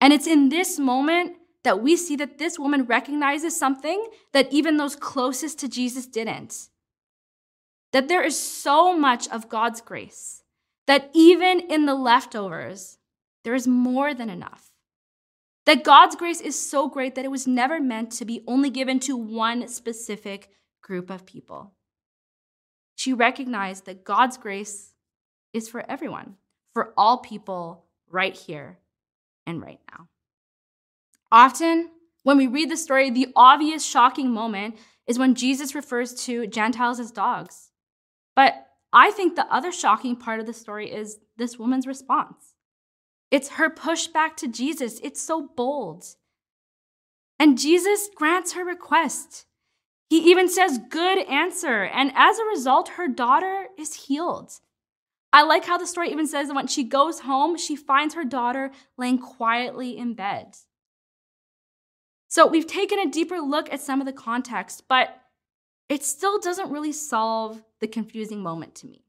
And 0.00 0.14
it's 0.14 0.26
in 0.26 0.48
this 0.48 0.78
moment 0.78 1.36
that 1.62 1.82
we 1.82 1.94
see 1.94 2.16
that 2.16 2.38
this 2.38 2.58
woman 2.58 2.84
recognizes 2.86 3.54
something 3.54 4.06
that 4.32 4.50
even 4.50 4.78
those 4.78 4.96
closest 4.96 5.58
to 5.58 5.68
Jesus 5.68 6.06
didn't. 6.06 6.70
That 7.96 8.08
there 8.08 8.22
is 8.22 8.38
so 8.38 8.94
much 8.94 9.26
of 9.28 9.48
God's 9.48 9.80
grace 9.80 10.42
that 10.86 11.08
even 11.14 11.60
in 11.60 11.86
the 11.86 11.94
leftovers, 11.94 12.98
there 13.42 13.54
is 13.54 13.66
more 13.66 14.12
than 14.12 14.28
enough. 14.28 14.70
That 15.64 15.82
God's 15.82 16.14
grace 16.14 16.42
is 16.42 16.60
so 16.60 16.90
great 16.90 17.14
that 17.14 17.24
it 17.24 17.30
was 17.30 17.46
never 17.46 17.80
meant 17.80 18.12
to 18.12 18.26
be 18.26 18.44
only 18.46 18.68
given 18.68 19.00
to 19.00 19.16
one 19.16 19.66
specific 19.68 20.50
group 20.82 21.08
of 21.08 21.24
people. 21.24 21.72
She 22.96 23.14
recognized 23.14 23.86
that 23.86 24.04
God's 24.04 24.36
grace 24.36 24.92
is 25.54 25.66
for 25.66 25.82
everyone, 25.90 26.34
for 26.74 26.92
all 26.98 27.16
people 27.22 27.86
right 28.10 28.36
here 28.36 28.76
and 29.46 29.62
right 29.62 29.80
now. 29.90 30.08
Often, 31.32 31.92
when 32.24 32.36
we 32.36 32.46
read 32.46 32.70
the 32.70 32.76
story, 32.76 33.08
the 33.08 33.32
obvious 33.34 33.86
shocking 33.86 34.32
moment 34.32 34.76
is 35.06 35.18
when 35.18 35.34
Jesus 35.34 35.74
refers 35.74 36.12
to 36.26 36.46
Gentiles 36.46 37.00
as 37.00 37.10
dogs. 37.10 37.70
But 38.36 38.68
I 38.92 39.10
think 39.10 39.34
the 39.34 39.52
other 39.52 39.72
shocking 39.72 40.14
part 40.14 40.38
of 40.38 40.46
the 40.46 40.52
story 40.52 40.92
is 40.92 41.18
this 41.36 41.58
woman's 41.58 41.86
response. 41.86 42.54
It's 43.30 43.50
her 43.50 43.68
pushback 43.68 44.36
to 44.36 44.48
Jesus. 44.48 45.00
It's 45.02 45.20
so 45.20 45.48
bold. 45.56 46.04
And 47.38 47.58
Jesus 47.58 48.08
grants 48.14 48.52
her 48.52 48.64
request. 48.64 49.46
He 50.08 50.30
even 50.30 50.48
says, 50.48 50.78
Good 50.88 51.26
answer. 51.26 51.82
And 51.82 52.12
as 52.14 52.38
a 52.38 52.44
result, 52.44 52.90
her 52.90 53.08
daughter 53.08 53.66
is 53.76 54.06
healed. 54.06 54.52
I 55.32 55.42
like 55.42 55.64
how 55.64 55.76
the 55.76 55.86
story 55.86 56.10
even 56.10 56.26
says 56.26 56.48
that 56.48 56.54
when 56.54 56.68
she 56.68 56.84
goes 56.84 57.20
home, 57.20 57.58
she 57.58 57.76
finds 57.76 58.14
her 58.14 58.24
daughter 58.24 58.70
laying 58.96 59.18
quietly 59.18 59.98
in 59.98 60.14
bed. 60.14 60.56
So 62.28 62.46
we've 62.46 62.66
taken 62.66 62.98
a 62.98 63.10
deeper 63.10 63.38
look 63.38 63.72
at 63.72 63.80
some 63.80 64.00
of 64.00 64.06
the 64.06 64.12
context, 64.12 64.84
but 64.88 65.20
it 65.88 66.04
still 66.04 66.38
doesn't 66.38 66.70
really 66.70 66.92
solve 66.92 67.62
the 67.80 67.86
confusing 67.86 68.42
moment 68.42 68.74
to 68.76 68.86
me. 68.86 69.02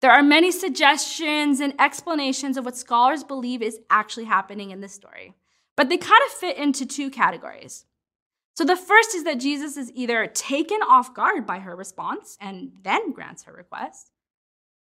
There 0.00 0.12
are 0.12 0.22
many 0.22 0.52
suggestions 0.52 1.60
and 1.60 1.74
explanations 1.80 2.56
of 2.56 2.64
what 2.64 2.76
scholars 2.76 3.24
believe 3.24 3.62
is 3.62 3.80
actually 3.90 4.24
happening 4.24 4.70
in 4.70 4.80
this 4.80 4.92
story, 4.92 5.34
but 5.76 5.88
they 5.88 5.96
kind 5.96 6.22
of 6.26 6.32
fit 6.32 6.56
into 6.56 6.86
two 6.86 7.10
categories. 7.10 7.84
So 8.54 8.64
the 8.64 8.76
first 8.76 9.14
is 9.14 9.24
that 9.24 9.40
Jesus 9.40 9.76
is 9.76 9.92
either 9.94 10.26
taken 10.26 10.78
off 10.82 11.14
guard 11.14 11.46
by 11.46 11.60
her 11.60 11.76
response 11.76 12.36
and 12.40 12.72
then 12.82 13.12
grants 13.12 13.44
her 13.44 13.52
request, 13.52 14.10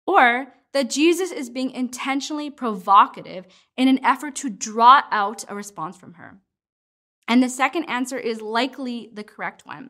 or 0.06 0.54
that 0.74 0.89
Jesus 0.89 1.32
is 1.32 1.50
being 1.50 1.72
intentionally 1.72 2.50
provocative 2.50 3.46
in 3.75 3.88
an 3.88 4.04
effort 4.06 4.36
to 4.38 4.50
draw 4.50 5.01
out 5.12 5.46
a 5.48 5.56
response 5.56 5.98
from 5.98 6.13
her. 6.13 6.38
And 7.27 7.44
the 7.44 7.50
second 7.50 7.86
answer 7.86 8.18
is 8.18 8.42
likely 8.42 9.10
the 9.13 9.24
correct 9.24 9.66
one. 9.66 9.89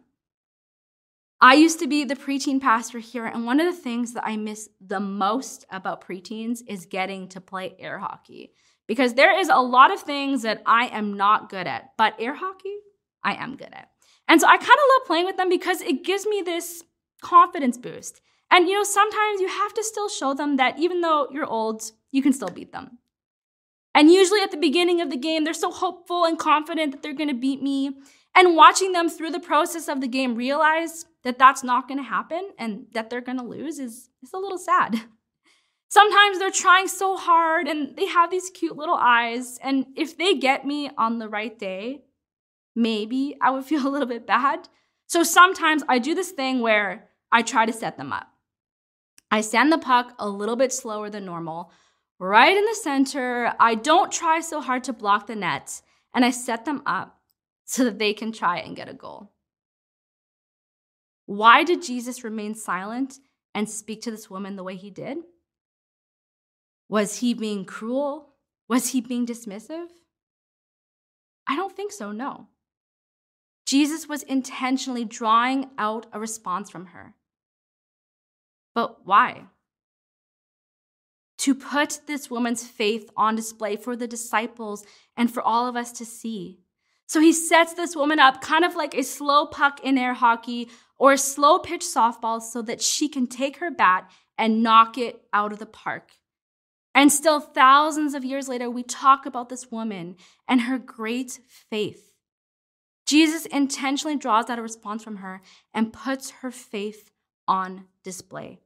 I 1.39 1.53
used 1.53 1.79
to 1.79 1.87
be 1.87 2.03
the 2.03 2.15
preteen 2.15 2.59
pastor 2.59 2.97
here, 2.97 3.25
and 3.25 3.45
one 3.45 3.59
of 3.59 3.67
the 3.67 3.81
things 3.81 4.13
that 4.13 4.25
I 4.25 4.37
miss 4.37 4.69
the 4.81 4.99
most 4.99 5.65
about 5.69 6.05
preteens 6.05 6.61
is 6.67 6.87
getting 6.87 7.27
to 7.29 7.41
play 7.41 7.75
air 7.77 7.99
hockey. 7.99 8.53
Because 8.87 9.13
there 9.13 9.37
is 9.37 9.49
a 9.49 9.57
lot 9.57 9.93
of 9.93 10.01
things 10.01 10.41
that 10.41 10.63
I 10.65 10.87
am 10.87 11.15
not 11.15 11.49
good 11.49 11.67
at, 11.67 11.91
but 11.97 12.15
air 12.17 12.33
hockey, 12.33 12.75
I 13.23 13.35
am 13.35 13.55
good 13.55 13.69
at. 13.71 13.89
And 14.27 14.41
so 14.41 14.47
I 14.47 14.57
kind 14.57 14.69
of 14.69 14.99
love 14.99 15.07
playing 15.07 15.25
with 15.25 15.37
them 15.37 15.49
because 15.49 15.81
it 15.81 16.03
gives 16.03 16.25
me 16.25 16.41
this 16.41 16.83
confidence 17.21 17.77
boost. 17.77 18.21
And 18.49 18.67
you 18.67 18.75
know, 18.75 18.83
sometimes 18.83 19.41
you 19.41 19.47
have 19.47 19.73
to 19.73 19.83
still 19.83 20.09
show 20.09 20.33
them 20.33 20.57
that 20.57 20.79
even 20.79 21.01
though 21.01 21.27
you're 21.31 21.45
old, 21.45 21.91
you 22.11 22.21
can 22.21 22.33
still 22.33 22.49
beat 22.49 22.71
them. 22.71 22.97
And 23.93 24.11
usually 24.11 24.41
at 24.41 24.51
the 24.51 24.57
beginning 24.57 25.01
of 25.01 25.09
the 25.09 25.17
game, 25.17 25.43
they're 25.43 25.53
so 25.53 25.71
hopeful 25.71 26.23
and 26.23 26.37
confident 26.37 26.91
that 26.91 27.03
they're 27.03 27.13
going 27.13 27.29
to 27.29 27.35
beat 27.35 27.61
me. 27.61 27.97
And 28.35 28.55
watching 28.55 28.91
them 28.91 29.09
through 29.09 29.31
the 29.31 29.39
process 29.39 29.87
of 29.87 29.99
the 29.99 30.07
game 30.07 30.35
realize 30.35 31.05
that 31.27 31.37
that's 31.37 31.61
not 31.61 31.89
going 31.89 31.97
to 31.97 32.03
happen 32.03 32.51
and 32.57 32.85
that 32.93 33.09
they're 33.09 33.19
going 33.19 33.37
to 33.37 33.43
lose 33.43 33.79
is, 33.79 34.09
is 34.23 34.31
a 34.33 34.37
little 34.37 34.57
sad. 34.57 34.95
Sometimes 35.89 36.39
they're 36.39 36.51
trying 36.51 36.87
so 36.87 37.17
hard 37.17 37.67
and 37.67 37.97
they 37.97 38.05
have 38.05 38.31
these 38.31 38.49
cute 38.49 38.77
little 38.77 38.95
eyes. 38.95 39.59
And 39.61 39.87
if 39.97 40.17
they 40.17 40.35
get 40.35 40.65
me 40.65 40.89
on 40.97 41.19
the 41.19 41.27
right 41.27 41.59
day, 41.59 42.05
maybe 42.77 43.35
I 43.41 43.51
would 43.51 43.65
feel 43.71 43.85
a 43.85 43.89
little 43.89 44.07
bit 44.07 44.25
bad. 44.25 44.69
So 45.05 45.23
sometimes 45.23 45.83
I 45.89 45.99
do 45.99 46.15
this 46.15 46.31
thing 46.31 46.61
where 46.61 47.09
I 47.29 47.41
try 47.41 47.65
to 47.65 47.73
set 47.73 47.97
them 47.97 48.13
up. 48.13 48.27
I 49.29 49.41
send 49.41 49.69
the 49.69 49.77
puck 49.77 50.13
a 50.17 50.29
little 50.29 50.55
bit 50.55 50.71
slower 50.71 51.09
than 51.09 51.25
normal, 51.25 51.71
right 52.19 52.55
in 52.55 52.63
the 52.63 52.75
center. 52.75 53.53
I 53.59 53.75
don't 53.75 54.13
try 54.13 54.39
so 54.39 54.61
hard 54.61 54.85
to 54.85 54.93
block 54.93 55.27
the 55.27 55.35
net, 55.35 55.81
and 56.13 56.23
I 56.23 56.29
set 56.29 56.63
them 56.63 56.83
up 56.85 57.19
so 57.65 57.83
that 57.83 57.99
they 57.99 58.13
can 58.13 58.31
try 58.31 58.59
and 58.59 58.77
get 58.77 58.87
a 58.87 58.93
goal. 58.93 59.33
Why 61.27 61.63
did 61.63 61.83
Jesus 61.83 62.23
remain 62.23 62.55
silent 62.55 63.19
and 63.53 63.69
speak 63.69 64.01
to 64.03 64.11
this 64.11 64.29
woman 64.29 64.55
the 64.55 64.63
way 64.63 64.75
he 64.75 64.89
did? 64.89 65.19
Was 66.89 67.17
he 67.17 67.33
being 67.33 67.65
cruel? 67.65 68.33
Was 68.69 68.89
he 68.89 69.01
being 69.01 69.25
dismissive? 69.25 69.87
I 71.45 71.57
don't 71.57 71.75
think 71.75 71.91
so, 71.91 72.11
no. 72.11 72.47
Jesus 73.65 74.07
was 74.07 74.23
intentionally 74.23 75.03
drawing 75.03 75.69
out 75.77 76.05
a 76.13 76.19
response 76.19 76.69
from 76.69 76.87
her. 76.87 77.13
But 78.73 79.05
why? 79.05 79.47
To 81.39 81.53
put 81.53 81.99
this 82.07 82.31
woman's 82.31 82.65
faith 82.65 83.09
on 83.17 83.35
display 83.35 83.75
for 83.75 83.97
the 83.97 84.07
disciples 84.07 84.85
and 85.17 85.29
for 85.29 85.43
all 85.43 85.67
of 85.67 85.75
us 85.75 85.91
to 85.93 86.05
see. 86.05 86.61
So 87.07 87.21
he 87.21 87.31
sets 87.31 87.73
this 87.73 87.95
woman 87.95 88.19
up 88.19 88.41
kind 88.41 88.65
of 88.65 88.75
like 88.75 88.93
a 88.93 89.01
slow 89.01 89.45
puck 89.45 89.79
in 89.81 89.97
air 89.97 90.13
hockey 90.13 90.69
or 90.97 91.13
a 91.13 91.17
slow 91.17 91.57
pitch 91.57 91.81
softball 91.81 92.41
so 92.41 92.61
that 92.61 92.81
she 92.81 93.07
can 93.07 93.27
take 93.27 93.57
her 93.57 93.71
bat 93.71 94.09
and 94.37 94.61
knock 94.61 94.97
it 94.97 95.21
out 95.33 95.53
of 95.53 95.59
the 95.59 95.65
park. 95.65 96.11
And 96.93 97.11
still, 97.11 97.39
thousands 97.39 98.13
of 98.13 98.25
years 98.25 98.49
later, 98.49 98.69
we 98.69 98.83
talk 98.83 99.25
about 99.25 99.49
this 99.49 99.71
woman 99.71 100.15
and 100.47 100.61
her 100.61 100.77
great 100.77 101.39
faith. 101.69 102.11
Jesus 103.05 103.45
intentionally 103.45 104.17
draws 104.17 104.49
out 104.49 104.59
a 104.59 104.61
response 104.61 105.03
from 105.03 105.17
her 105.17 105.41
and 105.73 105.93
puts 105.93 106.31
her 106.41 106.51
faith 106.51 107.11
on 107.47 107.85
display. 108.03 108.59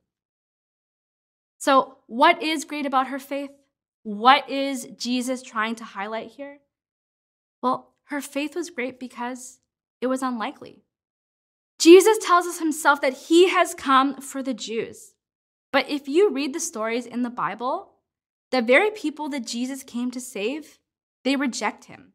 So, 1.60 1.98
what 2.08 2.42
is 2.42 2.66
great 2.66 2.88
about 2.88 3.08
her 3.08 3.20
faith? 3.20 3.52
What 4.04 4.50
is 4.50 4.88
Jesus 4.98 5.44
trying 5.44 5.76
to 5.76 5.84
highlight 5.84 6.32
here? 6.32 6.60
Well, 7.62 7.94
her 8.12 8.22
faith 8.22 8.56
was 8.56 8.70
great 8.70 9.00
because 9.00 9.60
it 10.02 10.08
was 10.08 10.22
unlikely. 10.22 10.84
Jesus 11.80 12.18
tells 12.20 12.46
us 12.46 12.60
himself 12.60 13.02
that 13.02 13.14
he 13.14 13.50
has 13.50 13.74
come 13.74 14.22
for 14.22 14.44
the 14.44 14.54
Jews. 14.54 15.14
But 15.72 15.90
if 15.90 16.08
you 16.08 16.30
read 16.30 16.54
the 16.54 16.60
stories 16.60 17.06
in 17.06 17.24
the 17.24 17.30
Bible, 17.30 17.94
the 18.52 18.62
very 18.62 18.92
people 18.92 19.30
that 19.30 19.48
Jesus 19.48 19.82
came 19.84 20.12
to 20.12 20.20
save, 20.20 20.78
they 21.24 21.38
reject 21.38 21.86
him. 21.86 22.14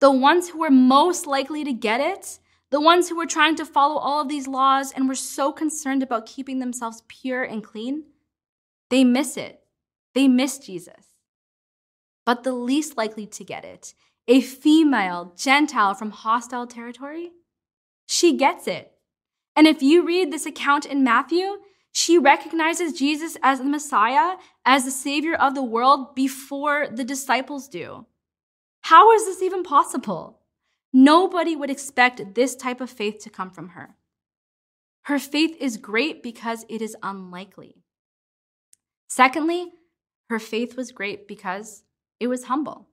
The 0.00 0.12
ones 0.12 0.50
who 0.50 0.58
were 0.58 0.70
most 0.70 1.26
likely 1.26 1.64
to 1.64 1.72
get 1.72 2.00
it, 2.00 2.38
the 2.70 2.80
ones 2.80 3.08
who 3.08 3.16
were 3.16 3.26
trying 3.26 3.56
to 3.56 3.64
follow 3.64 3.96
all 3.96 4.20
of 4.20 4.28
these 4.28 4.46
laws 4.46 4.92
and 4.92 5.08
were 5.08 5.14
so 5.14 5.52
concerned 5.52 6.02
about 6.02 6.26
keeping 6.26 6.58
themselves 6.58 7.02
pure 7.08 7.42
and 7.42 7.64
clean, 7.64 8.04
they 8.90 9.04
miss 9.04 9.36
it. 9.38 9.60
They 10.14 10.28
miss 10.28 10.58
Jesus. 10.58 11.14
But 12.26 12.44
the 12.44 12.52
least 12.52 12.98
likely 12.98 13.26
to 13.26 13.44
get 13.44 13.64
it, 13.64 13.94
a 14.28 14.40
female 14.40 15.34
Gentile 15.36 15.94
from 15.94 16.10
hostile 16.10 16.66
territory, 16.66 17.32
she 18.06 18.36
gets 18.36 18.66
it. 18.66 18.92
And 19.56 19.66
if 19.66 19.82
you 19.82 20.04
read 20.06 20.32
this 20.32 20.46
account 20.46 20.86
in 20.86 21.04
Matthew, 21.04 21.58
she 21.92 22.16
recognizes 22.16 22.98
Jesus 22.98 23.36
as 23.42 23.58
the 23.58 23.64
Messiah, 23.64 24.36
as 24.64 24.84
the 24.84 24.90
Savior 24.90 25.34
of 25.34 25.54
the 25.54 25.62
world 25.62 26.14
before 26.14 26.88
the 26.90 27.04
disciples 27.04 27.68
do. 27.68 28.06
How 28.82 29.12
is 29.12 29.26
this 29.26 29.42
even 29.42 29.62
possible? 29.62 30.40
Nobody 30.92 31.54
would 31.54 31.70
expect 31.70 32.34
this 32.34 32.56
type 32.56 32.80
of 32.80 32.90
faith 32.90 33.18
to 33.20 33.30
come 33.30 33.50
from 33.50 33.70
her. 33.70 33.96
Her 35.02 35.18
faith 35.18 35.56
is 35.60 35.76
great 35.76 36.22
because 36.22 36.64
it 36.68 36.80
is 36.80 36.96
unlikely. 37.02 37.82
Secondly, 39.08 39.72
her 40.30 40.38
faith 40.38 40.76
was 40.76 40.92
great 40.92 41.28
because 41.28 41.82
it 42.18 42.28
was 42.28 42.44
humble. 42.44 42.88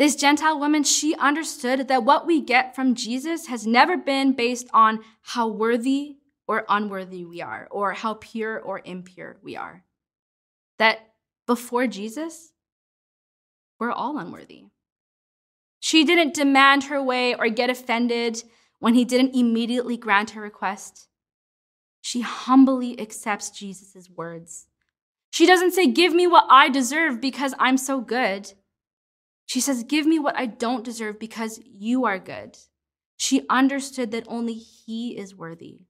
This 0.00 0.16
Gentile 0.16 0.58
woman, 0.58 0.82
she 0.82 1.14
understood 1.16 1.88
that 1.88 2.04
what 2.04 2.26
we 2.26 2.40
get 2.40 2.74
from 2.74 2.94
Jesus 2.94 3.48
has 3.48 3.66
never 3.66 3.98
been 3.98 4.32
based 4.32 4.66
on 4.72 5.00
how 5.20 5.46
worthy 5.46 6.16
or 6.48 6.64
unworthy 6.70 7.26
we 7.26 7.42
are, 7.42 7.68
or 7.70 7.92
how 7.92 8.14
pure 8.14 8.58
or 8.58 8.80
impure 8.82 9.36
we 9.42 9.56
are. 9.56 9.84
That 10.78 11.12
before 11.46 11.86
Jesus, 11.86 12.52
we're 13.78 13.92
all 13.92 14.16
unworthy. 14.16 14.64
She 15.80 16.04
didn't 16.04 16.32
demand 16.32 16.84
her 16.84 17.02
way 17.02 17.34
or 17.34 17.50
get 17.50 17.68
offended 17.68 18.42
when 18.78 18.94
he 18.94 19.04
didn't 19.04 19.36
immediately 19.36 19.98
grant 19.98 20.30
her 20.30 20.40
request. 20.40 21.08
She 22.00 22.22
humbly 22.22 22.98
accepts 22.98 23.50
Jesus' 23.50 24.08
words. 24.08 24.66
She 25.30 25.46
doesn't 25.46 25.72
say, 25.72 25.88
Give 25.88 26.14
me 26.14 26.26
what 26.26 26.46
I 26.48 26.70
deserve 26.70 27.20
because 27.20 27.52
I'm 27.58 27.76
so 27.76 28.00
good. 28.00 28.54
She 29.50 29.60
says, 29.60 29.82
Give 29.82 30.06
me 30.06 30.20
what 30.20 30.38
I 30.38 30.46
don't 30.46 30.84
deserve 30.84 31.18
because 31.18 31.58
you 31.64 32.04
are 32.04 32.20
good. 32.20 32.56
She 33.16 33.46
understood 33.50 34.12
that 34.12 34.28
only 34.28 34.54
he 34.54 35.18
is 35.18 35.34
worthy. 35.34 35.86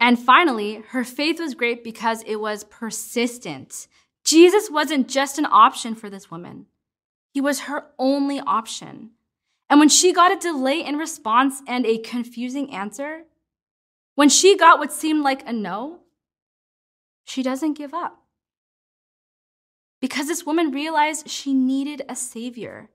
And 0.00 0.18
finally, 0.18 0.82
her 0.88 1.04
faith 1.04 1.38
was 1.38 1.54
great 1.54 1.84
because 1.84 2.24
it 2.26 2.40
was 2.40 2.64
persistent. 2.64 3.86
Jesus 4.24 4.68
wasn't 4.68 5.06
just 5.06 5.38
an 5.38 5.46
option 5.46 5.94
for 5.94 6.10
this 6.10 6.32
woman. 6.32 6.66
He 7.32 7.40
was 7.40 7.60
her 7.60 7.84
only 7.96 8.40
option. 8.40 9.10
And 9.70 9.78
when 9.78 9.88
she 9.88 10.12
got 10.12 10.32
a 10.32 10.36
delay 10.36 10.84
in 10.84 10.96
response 10.96 11.62
and 11.68 11.86
a 11.86 11.98
confusing 11.98 12.74
answer, 12.74 13.22
when 14.16 14.28
she 14.28 14.56
got 14.56 14.80
what 14.80 14.92
seemed 14.92 15.22
like 15.22 15.48
a 15.48 15.52
no, 15.52 16.00
she 17.24 17.44
doesn't 17.44 17.78
give 17.78 17.94
up. 17.94 18.21
Because 20.02 20.26
this 20.26 20.44
woman 20.44 20.72
realized 20.72 21.30
she 21.30 21.54
needed 21.54 22.02
a 22.08 22.16
savior. 22.16 22.90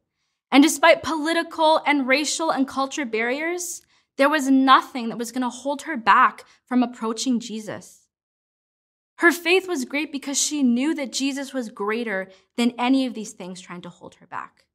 And 0.52 0.62
despite 0.62 1.02
political 1.02 1.82
and 1.86 2.08
racial 2.08 2.52
and 2.52 2.68
culture 2.68 3.06
barriers, 3.06 3.82
there 4.18 4.30
was 4.30 4.50
nothing 4.50 5.10
that 5.10 5.18
was 5.18 5.32
going 5.32 5.42
to 5.42 5.50
hold 5.50 5.84
her 5.84 5.96
back 5.98 6.44
from 6.66 6.84
approaching 6.84 7.40
Jesus. 7.40 8.08
Her 9.20 9.32
faith 9.32 9.68
was 9.68 9.86
great 9.86 10.12
because 10.12 10.40
she 10.40 10.62
knew 10.62 10.94
that 10.96 11.12
Jesus 11.12 11.54
was 11.54 11.70
greater 11.70 12.30
than 12.58 12.74
any 12.78 13.06
of 13.06 13.14
these 13.14 13.32
things 13.32 13.62
trying 13.62 13.82
to 13.82 13.90
hold 13.90 14.16
her 14.16 14.28
back. 14.28 14.66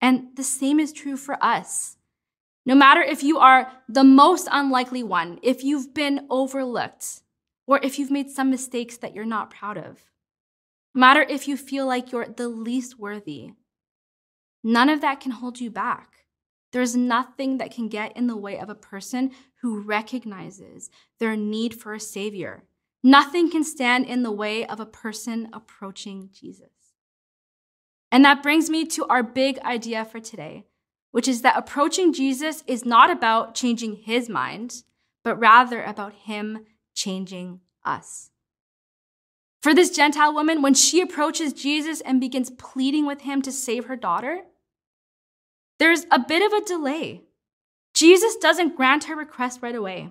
And 0.00 0.28
the 0.36 0.44
same 0.44 0.78
is 0.78 0.92
true 0.92 1.16
for 1.16 1.42
us. 1.42 1.96
No 2.64 2.74
matter 2.74 3.02
if 3.02 3.22
you 3.22 3.38
are 3.38 3.72
the 3.88 4.04
most 4.04 4.48
unlikely 4.50 5.02
one, 5.02 5.38
if 5.42 5.64
you've 5.64 5.92
been 5.92 6.26
overlooked, 6.30 7.22
or 7.66 7.80
if 7.82 7.98
you've 7.98 8.10
made 8.10 8.30
some 8.30 8.48
mistakes 8.48 8.96
that 8.98 9.14
you're 9.14 9.24
not 9.26 9.50
proud 9.50 9.76
of, 9.76 9.98
matter 10.98 11.22
if 11.22 11.48
you 11.48 11.56
feel 11.56 11.86
like 11.86 12.12
you're 12.12 12.26
the 12.26 12.48
least 12.48 12.98
worthy, 12.98 13.52
none 14.62 14.88
of 14.88 15.00
that 15.00 15.20
can 15.20 15.32
hold 15.32 15.60
you 15.60 15.70
back. 15.70 16.24
There's 16.72 16.94
nothing 16.94 17.58
that 17.58 17.70
can 17.70 17.88
get 17.88 18.16
in 18.16 18.26
the 18.26 18.36
way 18.36 18.58
of 18.58 18.68
a 18.68 18.74
person 18.74 19.30
who 19.62 19.80
recognizes 19.80 20.90
their 21.18 21.36
need 21.36 21.74
for 21.74 21.94
a 21.94 22.00
savior 22.00 22.64
Nothing 23.02 23.50
can 23.50 23.62
stand 23.62 24.06
in 24.06 24.22
the 24.22 24.32
way 24.32 24.66
of 24.66 24.80
a 24.80 24.86
person 24.86 25.48
approaching 25.52 26.30
Jesus. 26.32 26.70
And 28.10 28.24
that 28.24 28.42
brings 28.42 28.68
me 28.68 28.84
to 28.86 29.06
our 29.06 29.22
big 29.22 29.58
idea 29.60 30.04
for 30.04 30.18
today, 30.18 30.64
which 31.12 31.28
is 31.28 31.42
that 31.42 31.56
approaching 31.56 32.12
Jesus 32.12 32.64
is 32.66 32.84
not 32.84 33.10
about 33.10 33.54
changing 33.54 33.96
his 33.96 34.28
mind, 34.28 34.82
but 35.22 35.38
rather 35.38 35.82
about 35.82 36.12
him 36.12 36.64
changing 36.94 37.60
us. 37.84 38.30
For 39.60 39.74
this 39.74 39.90
Gentile 39.90 40.32
woman, 40.32 40.62
when 40.62 40.74
she 40.74 41.00
approaches 41.00 41.52
Jesus 41.52 42.00
and 42.00 42.20
begins 42.20 42.50
pleading 42.50 43.06
with 43.06 43.22
him 43.22 43.42
to 43.42 43.52
save 43.52 43.86
her 43.86 43.96
daughter, 43.96 44.42
there's 45.78 46.06
a 46.10 46.18
bit 46.18 46.42
of 46.42 46.52
a 46.52 46.64
delay. 46.64 47.22
Jesus 47.94 48.36
doesn't 48.36 48.76
grant 48.76 49.04
her 49.04 49.16
request 49.16 49.60
right 49.62 49.74
away. 49.74 50.10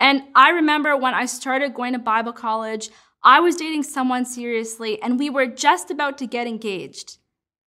And 0.00 0.22
I 0.34 0.50
remember 0.50 0.96
when 0.96 1.14
I 1.14 1.26
started 1.26 1.74
going 1.74 1.92
to 1.92 1.98
Bible 1.98 2.32
college, 2.32 2.90
I 3.22 3.40
was 3.40 3.56
dating 3.56 3.82
someone 3.82 4.24
seriously 4.24 5.00
and 5.02 5.18
we 5.18 5.30
were 5.30 5.46
just 5.46 5.90
about 5.90 6.18
to 6.18 6.26
get 6.26 6.46
engaged. 6.46 7.18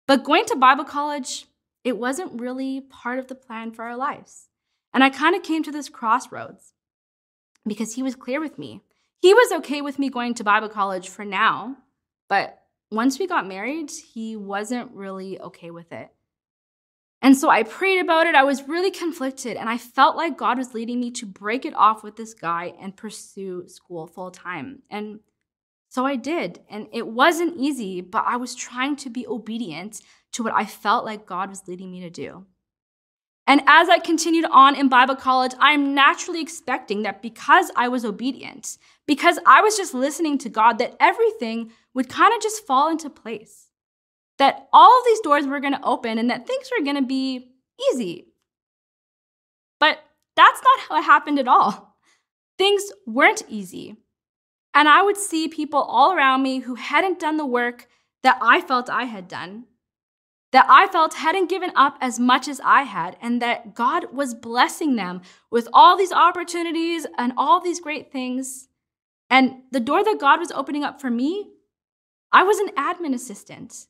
But 0.06 0.24
going 0.24 0.44
to 0.46 0.56
Bible 0.56 0.84
college, 0.84 1.46
it 1.84 1.98
wasn't 1.98 2.40
really 2.40 2.80
part 2.80 3.18
of 3.18 3.28
the 3.28 3.34
plan 3.34 3.72
for 3.72 3.84
our 3.84 3.96
lives. 3.96 4.48
And 4.94 5.02
I 5.02 5.10
kind 5.10 5.34
of 5.34 5.42
came 5.42 5.62
to 5.64 5.72
this 5.72 5.88
crossroads 5.88 6.74
because 7.66 7.94
he 7.94 8.02
was 8.02 8.14
clear 8.14 8.40
with 8.40 8.58
me. 8.58 8.82
He 9.22 9.32
was 9.34 9.52
okay 9.52 9.82
with 9.82 10.00
me 10.00 10.10
going 10.10 10.34
to 10.34 10.42
Bible 10.42 10.68
college 10.68 11.08
for 11.08 11.24
now, 11.24 11.76
but 12.28 12.58
once 12.90 13.20
we 13.20 13.28
got 13.28 13.46
married, 13.46 13.88
he 13.88 14.34
wasn't 14.34 14.90
really 14.90 15.40
okay 15.40 15.70
with 15.70 15.92
it. 15.92 16.10
And 17.22 17.38
so 17.38 17.48
I 17.48 17.62
prayed 17.62 18.00
about 18.00 18.26
it. 18.26 18.34
I 18.34 18.42
was 18.42 18.66
really 18.66 18.90
conflicted, 18.90 19.56
and 19.56 19.68
I 19.68 19.78
felt 19.78 20.16
like 20.16 20.36
God 20.36 20.58
was 20.58 20.74
leading 20.74 20.98
me 20.98 21.12
to 21.12 21.26
break 21.26 21.64
it 21.64 21.72
off 21.74 22.02
with 22.02 22.16
this 22.16 22.34
guy 22.34 22.74
and 22.80 22.96
pursue 22.96 23.68
school 23.68 24.08
full 24.08 24.32
time. 24.32 24.82
And 24.90 25.20
so 25.88 26.04
I 26.04 26.16
did. 26.16 26.58
And 26.68 26.88
it 26.92 27.06
wasn't 27.06 27.56
easy, 27.56 28.00
but 28.00 28.24
I 28.26 28.38
was 28.38 28.56
trying 28.56 28.96
to 28.96 29.08
be 29.08 29.24
obedient 29.28 30.00
to 30.32 30.42
what 30.42 30.52
I 30.52 30.64
felt 30.64 31.04
like 31.04 31.26
God 31.26 31.48
was 31.48 31.68
leading 31.68 31.92
me 31.92 32.00
to 32.00 32.10
do. 32.10 32.44
And 33.46 33.60
as 33.66 33.88
I 33.88 33.98
continued 33.98 34.46
on 34.50 34.76
in 34.76 34.88
Bible 34.88 35.16
college, 35.16 35.52
I'm 35.58 35.94
naturally 35.94 36.40
expecting 36.40 37.02
that 37.02 37.22
because 37.22 37.70
I 37.76 37.88
was 37.88 38.04
obedient, 38.04 38.78
because 39.06 39.38
I 39.46 39.60
was 39.60 39.76
just 39.76 39.94
listening 39.94 40.38
to 40.38 40.48
God, 40.48 40.78
that 40.78 40.96
everything 41.00 41.72
would 41.92 42.08
kind 42.08 42.32
of 42.34 42.40
just 42.40 42.66
fall 42.66 42.88
into 42.88 43.10
place 43.10 43.68
that 44.38 44.68
all 44.72 44.98
of 44.98 45.04
these 45.04 45.20
doors 45.20 45.46
were 45.46 45.60
going 45.60 45.74
to 45.74 45.84
open 45.84 46.18
and 46.18 46.30
that 46.30 46.46
things 46.46 46.68
were 46.76 46.84
going 46.84 46.96
to 46.96 47.02
be 47.02 47.48
easy. 47.92 48.26
But 49.78 49.98
that's 50.34 50.60
not 50.62 50.80
how 50.80 50.98
it 50.98 51.04
happened 51.04 51.38
at 51.38 51.48
all. 51.48 51.96
Things 52.58 52.82
weren't 53.06 53.42
easy. 53.48 53.96
And 54.74 54.88
I 54.88 55.02
would 55.02 55.16
see 55.16 55.48
people 55.48 55.80
all 55.80 56.12
around 56.12 56.42
me 56.42 56.60
who 56.60 56.74
hadn't 56.74 57.20
done 57.20 57.36
the 57.36 57.46
work 57.46 57.88
that 58.22 58.38
I 58.40 58.60
felt 58.60 58.88
I 58.88 59.04
had 59.04 59.28
done, 59.28 59.66
that 60.52 60.66
I 60.68 60.86
felt 60.86 61.14
hadn't 61.14 61.48
given 61.50 61.72
up 61.74 61.96
as 62.00 62.20
much 62.20 62.46
as 62.46 62.60
I 62.62 62.82
had, 62.82 63.16
and 63.20 63.42
that 63.42 63.74
God 63.74 64.12
was 64.12 64.34
blessing 64.34 64.96
them 64.96 65.22
with 65.50 65.66
all 65.72 65.96
these 65.96 66.12
opportunities 66.12 67.06
and 67.18 67.32
all 67.36 67.60
these 67.60 67.80
great 67.80 68.12
things. 68.12 68.68
And 69.30 69.62
the 69.70 69.80
door 69.80 70.04
that 70.04 70.20
God 70.20 70.38
was 70.38 70.52
opening 70.52 70.84
up 70.84 71.00
for 71.00 71.10
me, 71.10 71.50
I 72.30 72.42
was 72.42 72.58
an 72.58 72.68
admin 72.76 73.14
assistant. 73.14 73.86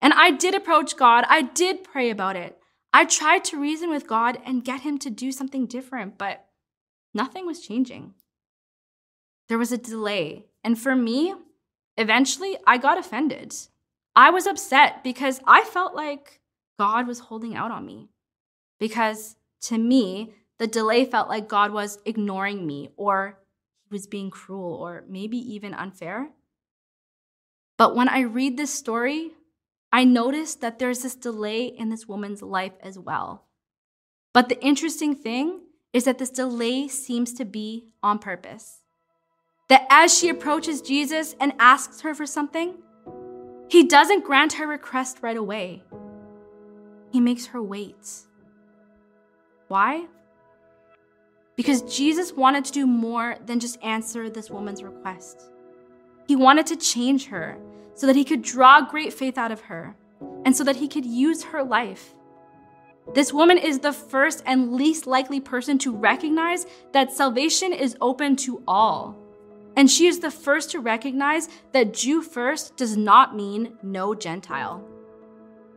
And 0.00 0.12
I 0.14 0.30
did 0.30 0.54
approach 0.54 0.96
God. 0.96 1.24
I 1.28 1.42
did 1.42 1.82
pray 1.82 2.10
about 2.10 2.36
it. 2.36 2.56
I 2.92 3.04
tried 3.04 3.44
to 3.46 3.60
reason 3.60 3.90
with 3.90 4.06
God 4.06 4.38
and 4.46 4.64
get 4.64 4.82
him 4.82 4.98
to 4.98 5.10
do 5.10 5.32
something 5.32 5.66
different, 5.66 6.16
but 6.16 6.46
nothing 7.12 7.44
was 7.44 7.66
changing. 7.66 8.14
There 9.48 9.58
was 9.58 9.72
a 9.72 9.78
delay. 9.78 10.46
And 10.62 10.78
for 10.78 10.94
me, 10.94 11.34
eventually 11.96 12.56
I 12.66 12.78
got 12.78 12.98
offended. 12.98 13.54
I 14.18 14.30
was 14.30 14.48
upset 14.48 15.04
because 15.04 15.40
I 15.46 15.62
felt 15.62 15.94
like 15.94 16.40
God 16.76 17.06
was 17.06 17.20
holding 17.20 17.54
out 17.54 17.70
on 17.70 17.86
me. 17.86 18.08
Because 18.80 19.36
to 19.62 19.78
me, 19.78 20.34
the 20.58 20.66
delay 20.66 21.04
felt 21.04 21.28
like 21.28 21.46
God 21.46 21.70
was 21.70 22.00
ignoring 22.04 22.66
me 22.66 22.90
or 22.96 23.38
he 23.84 23.94
was 23.94 24.08
being 24.08 24.28
cruel 24.28 24.74
or 24.74 25.04
maybe 25.08 25.38
even 25.38 25.72
unfair. 25.72 26.30
But 27.76 27.94
when 27.94 28.08
I 28.08 28.22
read 28.22 28.56
this 28.56 28.74
story, 28.74 29.34
I 29.92 30.02
notice 30.02 30.56
that 30.56 30.80
there's 30.80 31.02
this 31.02 31.14
delay 31.14 31.66
in 31.66 31.88
this 31.88 32.08
woman's 32.08 32.42
life 32.42 32.74
as 32.82 32.98
well. 32.98 33.44
But 34.34 34.48
the 34.48 34.60
interesting 34.60 35.14
thing 35.14 35.60
is 35.92 36.06
that 36.06 36.18
this 36.18 36.30
delay 36.30 36.88
seems 36.88 37.32
to 37.34 37.44
be 37.44 37.92
on 38.02 38.18
purpose. 38.18 38.80
That 39.68 39.86
as 39.88 40.12
she 40.18 40.28
approaches 40.28 40.82
Jesus 40.82 41.36
and 41.38 41.52
asks 41.60 42.00
her 42.00 42.16
for 42.16 42.26
something, 42.26 42.78
he 43.68 43.84
doesn't 43.84 44.24
grant 44.24 44.54
her 44.54 44.66
request 44.66 45.18
right 45.20 45.36
away. 45.36 45.82
He 47.10 47.20
makes 47.20 47.46
her 47.46 47.62
wait. 47.62 48.26
Why? 49.68 50.06
Because 51.56 51.82
Jesus 51.82 52.32
wanted 52.32 52.64
to 52.66 52.72
do 52.72 52.86
more 52.86 53.36
than 53.44 53.60
just 53.60 53.82
answer 53.82 54.30
this 54.30 54.50
woman's 54.50 54.82
request. 54.82 55.50
He 56.26 56.36
wanted 56.36 56.66
to 56.66 56.76
change 56.76 57.26
her 57.26 57.58
so 57.94 58.06
that 58.06 58.16
he 58.16 58.24
could 58.24 58.42
draw 58.42 58.80
great 58.80 59.12
faith 59.12 59.36
out 59.36 59.50
of 59.50 59.62
her 59.62 59.96
and 60.44 60.56
so 60.56 60.64
that 60.64 60.76
he 60.76 60.88
could 60.88 61.04
use 61.04 61.42
her 61.42 61.62
life. 61.62 62.14
This 63.14 63.32
woman 63.32 63.58
is 63.58 63.80
the 63.80 63.92
first 63.92 64.42
and 64.46 64.74
least 64.74 65.06
likely 65.06 65.40
person 65.40 65.78
to 65.78 65.96
recognize 65.96 66.66
that 66.92 67.12
salvation 67.12 67.72
is 67.72 67.96
open 68.00 68.36
to 68.36 68.62
all. 68.68 69.16
And 69.78 69.88
she 69.88 70.08
is 70.08 70.18
the 70.18 70.32
first 70.32 70.72
to 70.72 70.80
recognize 70.80 71.48
that 71.70 71.94
Jew 71.94 72.20
first 72.20 72.76
does 72.76 72.96
not 72.96 73.36
mean 73.36 73.78
no 73.80 74.12
Gentile. 74.12 74.84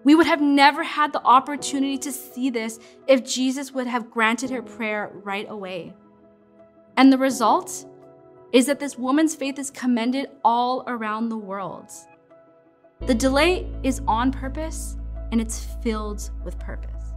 We 0.03 0.15
would 0.15 0.25
have 0.25 0.41
never 0.41 0.81
had 0.81 1.13
the 1.13 1.21
opportunity 1.21 1.99
to 1.99 2.11
see 2.11 2.49
this 2.49 2.79
if 3.05 3.23
Jesus 3.23 3.71
would 3.73 3.85
have 3.85 4.09
granted 4.09 4.49
her 4.49 4.63
prayer 4.63 5.11
right 5.13 5.45
away. 5.47 5.93
And 6.97 7.13
the 7.13 7.19
result 7.19 7.85
is 8.51 8.65
that 8.65 8.79
this 8.79 8.97
woman's 8.97 9.35
faith 9.35 9.59
is 9.59 9.69
commended 9.69 10.29
all 10.43 10.83
around 10.87 11.29
the 11.29 11.37
world. 11.37 11.91
The 13.01 13.13
delay 13.13 13.69
is 13.83 14.01
on 14.07 14.31
purpose 14.31 14.97
and 15.31 15.39
it's 15.39 15.63
filled 15.83 16.27
with 16.43 16.57
purpose. 16.57 17.13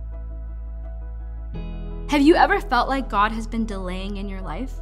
Have 2.11 2.21
you 2.21 2.35
ever 2.35 2.61
felt 2.61 2.91
like 2.91 3.09
God 3.09 3.33
has 3.33 3.47
been 3.47 3.65
delaying 3.65 4.19
in 4.19 4.29
your 4.29 4.43
life? 4.43 4.75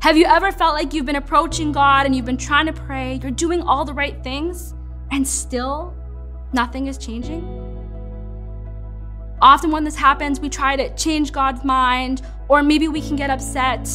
Have 0.00 0.16
you 0.16 0.26
ever 0.26 0.52
felt 0.52 0.74
like 0.74 0.94
you've 0.94 1.06
been 1.06 1.16
approaching 1.16 1.72
God 1.72 2.06
and 2.06 2.14
you've 2.14 2.24
been 2.24 2.36
trying 2.36 2.66
to 2.66 2.72
pray, 2.72 3.18
you're 3.20 3.32
doing 3.32 3.62
all 3.62 3.84
the 3.84 3.92
right 3.92 4.22
things, 4.22 4.72
and 5.10 5.26
still 5.26 5.92
nothing 6.52 6.86
is 6.86 6.98
changing? 6.98 7.42
Often, 9.42 9.72
when 9.72 9.82
this 9.82 9.96
happens, 9.96 10.38
we 10.38 10.48
try 10.48 10.76
to 10.76 10.94
change 10.94 11.32
God's 11.32 11.64
mind, 11.64 12.22
or 12.46 12.62
maybe 12.62 12.86
we 12.86 13.00
can 13.00 13.16
get 13.16 13.28
upset. 13.28 13.88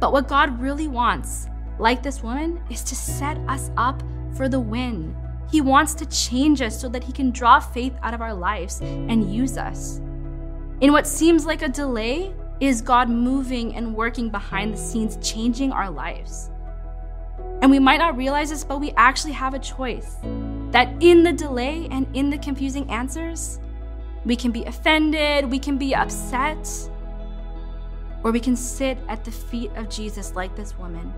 But 0.00 0.12
what 0.12 0.26
God 0.26 0.60
really 0.60 0.88
wants, 0.88 1.46
like 1.78 2.02
this 2.02 2.20
woman, 2.20 2.60
is 2.68 2.82
to 2.82 2.96
set 2.96 3.38
us 3.48 3.70
up 3.76 4.02
for 4.34 4.48
the 4.48 4.58
win. 4.58 5.14
He 5.52 5.60
wants 5.60 5.94
to 5.94 6.06
change 6.06 6.60
us 6.62 6.80
so 6.80 6.88
that 6.88 7.04
He 7.04 7.12
can 7.12 7.30
draw 7.30 7.60
faith 7.60 7.94
out 8.02 8.12
of 8.12 8.20
our 8.20 8.34
lives 8.34 8.80
and 8.80 9.32
use 9.32 9.56
us. 9.56 9.98
In 10.80 10.90
what 10.90 11.06
seems 11.06 11.46
like 11.46 11.62
a 11.62 11.68
delay, 11.68 12.34
is 12.60 12.80
God 12.80 13.08
moving 13.08 13.74
and 13.74 13.94
working 13.94 14.28
behind 14.28 14.72
the 14.72 14.78
scenes, 14.78 15.18
changing 15.20 15.72
our 15.72 15.90
lives. 15.90 16.50
And 17.60 17.70
we 17.70 17.78
might 17.78 17.98
not 17.98 18.16
realize 18.16 18.50
this, 18.50 18.64
but 18.64 18.80
we 18.80 18.92
actually 18.92 19.32
have 19.32 19.54
a 19.54 19.58
choice 19.58 20.16
that 20.70 20.92
in 21.00 21.22
the 21.22 21.32
delay 21.32 21.86
and 21.90 22.06
in 22.16 22.30
the 22.30 22.38
confusing 22.38 22.90
answers, 22.90 23.60
we 24.24 24.36
can 24.36 24.50
be 24.50 24.64
offended, 24.64 25.50
we 25.50 25.58
can 25.58 25.78
be 25.78 25.94
upset, 25.94 26.68
or 28.24 28.30
we 28.30 28.40
can 28.40 28.56
sit 28.56 28.98
at 29.08 29.24
the 29.24 29.30
feet 29.30 29.70
of 29.76 29.88
Jesus 29.88 30.34
like 30.34 30.54
this 30.56 30.76
woman, 30.78 31.12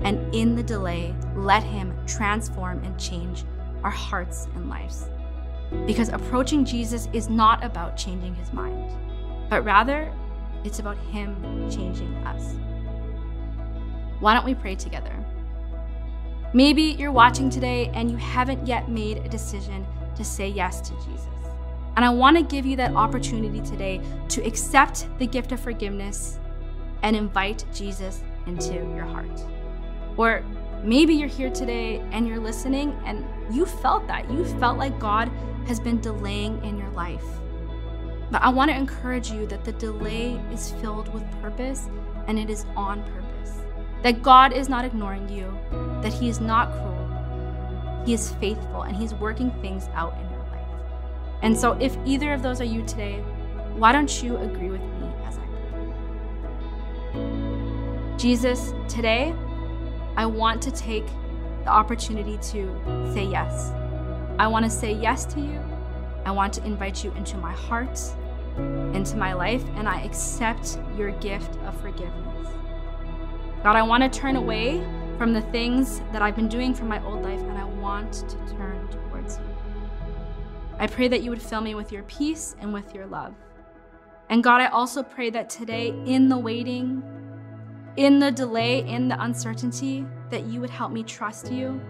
and 0.00 0.34
in 0.34 0.54
the 0.56 0.62
delay, 0.62 1.14
let 1.34 1.62
Him 1.62 1.94
transform 2.06 2.82
and 2.84 2.98
change 2.98 3.44
our 3.82 3.90
hearts 3.90 4.48
and 4.54 4.68
lives. 4.68 5.08
Because 5.86 6.08
approaching 6.08 6.64
Jesus 6.64 7.08
is 7.12 7.28
not 7.28 7.64
about 7.64 7.96
changing 7.96 8.34
His 8.34 8.52
mind, 8.52 8.92
but 9.48 9.64
rather 9.64 10.12
it's 10.66 10.80
about 10.80 10.98
Him 11.10 11.70
changing 11.70 12.12
us. 12.26 12.54
Why 14.20 14.34
don't 14.34 14.44
we 14.44 14.54
pray 14.54 14.74
together? 14.74 15.12
Maybe 16.52 16.82
you're 16.82 17.12
watching 17.12 17.50
today 17.50 17.90
and 17.94 18.10
you 18.10 18.16
haven't 18.16 18.66
yet 18.66 18.88
made 18.88 19.18
a 19.18 19.28
decision 19.28 19.86
to 20.16 20.24
say 20.24 20.48
yes 20.48 20.80
to 20.82 20.94
Jesus. 21.04 21.28
And 21.96 22.04
I 22.04 22.10
want 22.10 22.36
to 22.36 22.42
give 22.42 22.66
you 22.66 22.76
that 22.76 22.94
opportunity 22.94 23.60
today 23.60 24.00
to 24.28 24.44
accept 24.44 25.06
the 25.18 25.26
gift 25.26 25.52
of 25.52 25.60
forgiveness 25.60 26.38
and 27.02 27.14
invite 27.14 27.64
Jesus 27.74 28.22
into 28.46 28.74
your 28.74 29.04
heart. 29.04 29.40
Or 30.16 30.42
maybe 30.82 31.14
you're 31.14 31.28
here 31.28 31.50
today 31.50 32.02
and 32.12 32.26
you're 32.26 32.40
listening 32.40 32.98
and 33.04 33.24
you 33.54 33.66
felt 33.66 34.06
that. 34.08 34.30
You 34.30 34.44
felt 34.58 34.78
like 34.78 34.98
God 34.98 35.30
has 35.66 35.80
been 35.80 36.00
delaying 36.00 36.62
in 36.64 36.78
your 36.78 36.90
life. 36.90 37.24
But 38.30 38.42
I 38.42 38.48
want 38.48 38.70
to 38.70 38.76
encourage 38.76 39.30
you 39.30 39.46
that 39.46 39.64
the 39.64 39.72
delay 39.72 40.40
is 40.52 40.72
filled 40.80 41.12
with 41.14 41.22
purpose 41.40 41.88
and 42.26 42.38
it 42.38 42.50
is 42.50 42.66
on 42.76 43.02
purpose. 43.04 43.60
That 44.02 44.22
God 44.22 44.52
is 44.52 44.68
not 44.68 44.84
ignoring 44.84 45.28
you, 45.28 45.56
that 46.02 46.12
He 46.12 46.28
is 46.28 46.40
not 46.40 46.72
cruel. 46.72 48.02
He 48.04 48.14
is 48.14 48.32
faithful 48.34 48.82
and 48.82 48.96
He's 48.96 49.14
working 49.14 49.50
things 49.62 49.88
out 49.94 50.14
in 50.14 50.30
your 50.30 50.44
life. 50.50 50.68
And 51.42 51.56
so, 51.56 51.72
if 51.72 51.96
either 52.04 52.32
of 52.32 52.42
those 52.42 52.60
are 52.60 52.64
you 52.64 52.84
today, 52.84 53.22
why 53.76 53.92
don't 53.92 54.22
you 54.22 54.36
agree 54.38 54.70
with 54.70 54.80
me 54.80 55.10
as 55.24 55.38
I 55.38 55.46
pray? 57.12 58.16
Jesus, 58.16 58.72
today, 58.88 59.34
I 60.16 60.26
want 60.26 60.62
to 60.62 60.70
take 60.70 61.06
the 61.64 61.70
opportunity 61.70 62.38
to 62.38 63.12
say 63.12 63.24
yes. 63.24 63.72
I 64.38 64.46
want 64.46 64.64
to 64.64 64.70
say 64.70 64.92
yes 64.92 65.24
to 65.26 65.40
you. 65.40 65.65
I 66.26 66.32
want 66.32 66.52
to 66.54 66.64
invite 66.64 67.04
you 67.04 67.12
into 67.12 67.36
my 67.36 67.52
heart, 67.52 68.00
into 68.56 69.16
my 69.16 69.32
life, 69.32 69.62
and 69.76 69.88
I 69.88 70.02
accept 70.02 70.76
your 70.98 71.12
gift 71.20 71.56
of 71.60 71.80
forgiveness. 71.80 72.48
God, 73.62 73.76
I 73.76 73.82
want 73.82 74.02
to 74.02 74.08
turn 74.08 74.34
away 74.34 74.84
from 75.18 75.32
the 75.32 75.42
things 75.52 76.00
that 76.12 76.22
I've 76.22 76.34
been 76.34 76.48
doing 76.48 76.74
from 76.74 76.88
my 76.88 77.00
old 77.04 77.22
life, 77.22 77.38
and 77.38 77.56
I 77.56 77.64
want 77.64 78.12
to 78.12 78.36
turn 78.56 78.88
towards 78.88 79.38
you. 79.38 79.44
I 80.80 80.88
pray 80.88 81.06
that 81.06 81.22
you 81.22 81.30
would 81.30 81.40
fill 81.40 81.60
me 81.60 81.76
with 81.76 81.92
your 81.92 82.02
peace 82.02 82.56
and 82.58 82.72
with 82.72 82.92
your 82.92 83.06
love. 83.06 83.32
And 84.28 84.42
God, 84.42 84.60
I 84.60 84.66
also 84.66 85.04
pray 85.04 85.30
that 85.30 85.48
today, 85.48 85.94
in 86.06 86.28
the 86.28 86.36
waiting, 86.36 87.04
in 87.96 88.18
the 88.18 88.32
delay, 88.32 88.80
in 88.80 89.06
the 89.06 89.22
uncertainty, 89.22 90.04
that 90.30 90.46
you 90.46 90.60
would 90.60 90.70
help 90.70 90.90
me 90.90 91.04
trust 91.04 91.52
you, 91.52 91.80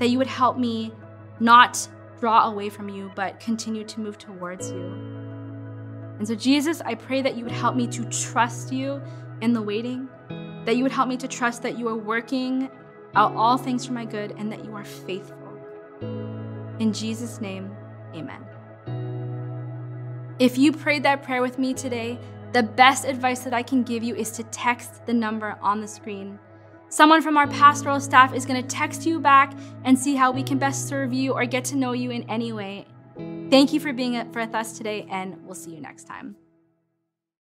that 0.00 0.08
you 0.08 0.18
would 0.18 0.26
help 0.26 0.58
me 0.58 0.92
not 1.38 1.88
draw 2.20 2.50
away 2.50 2.68
from 2.68 2.88
you, 2.88 3.10
but 3.16 3.40
continue 3.40 3.84
to 3.84 4.00
move 4.00 4.18
towards 4.18 4.70
you. 4.70 4.92
And 6.18 6.28
so, 6.28 6.34
Jesus, 6.34 6.82
I 6.84 6.94
pray 6.94 7.22
that 7.22 7.36
you 7.36 7.44
would 7.44 7.52
help 7.52 7.74
me 7.74 7.86
to 7.88 8.04
trust 8.10 8.72
you 8.72 9.00
in 9.40 9.54
the 9.54 9.62
waiting, 9.62 10.08
that 10.66 10.76
you 10.76 10.82
would 10.82 10.92
help 10.92 11.08
me 11.08 11.16
to 11.16 11.26
trust 11.26 11.62
that 11.62 11.78
you 11.78 11.88
are 11.88 11.96
working 11.96 12.70
out 13.14 13.34
all 13.34 13.56
things 13.56 13.86
for 13.86 13.94
my 13.94 14.04
good 14.04 14.34
and 14.36 14.52
that 14.52 14.64
you 14.64 14.74
are 14.74 14.84
faithful. 14.84 15.36
In 16.78 16.92
Jesus' 16.92 17.40
name, 17.40 17.74
amen. 18.14 18.44
If 20.38 20.58
you 20.58 20.72
prayed 20.72 21.02
that 21.04 21.22
prayer 21.22 21.42
with 21.42 21.58
me 21.58 21.74
today, 21.74 22.18
the 22.52 22.62
best 22.62 23.04
advice 23.04 23.40
that 23.44 23.54
I 23.54 23.62
can 23.62 23.82
give 23.82 24.02
you 24.02 24.14
is 24.14 24.30
to 24.32 24.42
text 24.44 25.06
the 25.06 25.14
number 25.14 25.56
on 25.62 25.80
the 25.80 25.88
screen. 25.88 26.38
Someone 26.90 27.22
from 27.22 27.36
our 27.36 27.46
pastoral 27.46 28.00
staff 28.00 28.34
is 28.34 28.44
going 28.44 28.60
to 28.60 28.68
text 28.68 29.06
you 29.06 29.20
back 29.20 29.54
and 29.84 29.96
see 29.96 30.16
how 30.16 30.32
we 30.32 30.42
can 30.42 30.58
best 30.58 30.88
serve 30.88 31.12
you 31.12 31.32
or 31.32 31.46
get 31.46 31.64
to 31.66 31.76
know 31.76 31.92
you 31.92 32.10
in 32.10 32.28
any 32.28 32.52
way. 32.52 32.84
Thank 33.48 33.72
you 33.72 33.78
for 33.78 33.92
being 33.92 34.14
with 34.32 34.54
us 34.56 34.76
today, 34.76 35.06
and 35.08 35.40
we'll 35.44 35.54
see 35.54 35.70
you 35.70 35.80
next 35.80 36.04
time. 36.04 36.34